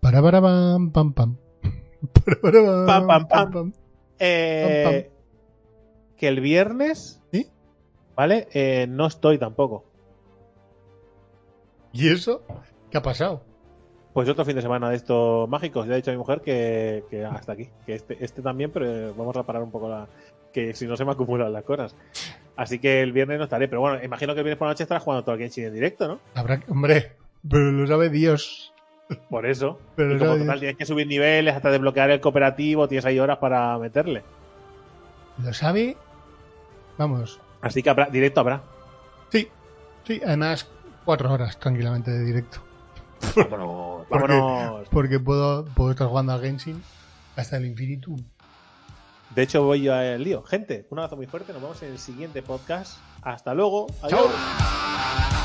[0.01, 1.37] Para, para, pam, pam, pam.
[2.25, 3.51] Para, para, Pam, pam, pam.
[3.51, 3.73] pam.
[4.19, 5.09] Eh,
[6.17, 7.47] que el viernes, ¿Sí?
[8.15, 8.47] ¿vale?
[8.53, 9.85] Eh, no estoy tampoco.
[11.93, 12.43] ¿Y eso?
[12.91, 13.43] ¿Qué ha pasado?
[14.13, 15.87] Pues otro fin de semana de estos mágicos.
[15.87, 17.69] Ya he dicho a mi mujer que, que hasta aquí.
[17.85, 20.07] Que este, este también, pero eh, vamos a parar un poco la.
[20.57, 21.93] Que si no se me acumulan las cosas.
[22.55, 23.67] Así que el viernes no estaré.
[23.67, 25.73] Pero bueno, imagino que el viernes por la noche estarás jugando todo el Genshin en
[25.75, 26.19] directo, ¿no?
[26.33, 27.11] Habrá que- Hombre,
[27.47, 28.73] pero lo sabe Dios.
[29.29, 29.79] Por eso.
[29.95, 30.59] Pero y como sabe total Dios.
[30.61, 34.23] tienes que subir niveles hasta desbloquear el cooperativo, tienes ahí horas para meterle.
[35.43, 35.95] Lo sabe.
[36.97, 37.39] Vamos.
[37.61, 38.63] Así que habrá, directo habrá.
[39.29, 39.47] Sí,
[40.07, 40.67] sí, además
[41.05, 42.63] cuatro horas tranquilamente de directo.
[43.35, 44.07] Vámonos.
[44.09, 44.89] Porque- vámonos.
[44.89, 46.81] Porque puedo, puedo estar jugando al Genshin
[47.35, 48.09] hasta el infinito.
[49.35, 50.43] De hecho, voy yo al lío.
[50.43, 51.53] Gente, un abrazo muy fuerte.
[51.53, 52.97] Nos vemos en el siguiente podcast.
[53.21, 53.87] Hasta luego.
[54.07, 54.29] Chao.
[54.29, 55.36] Adiós.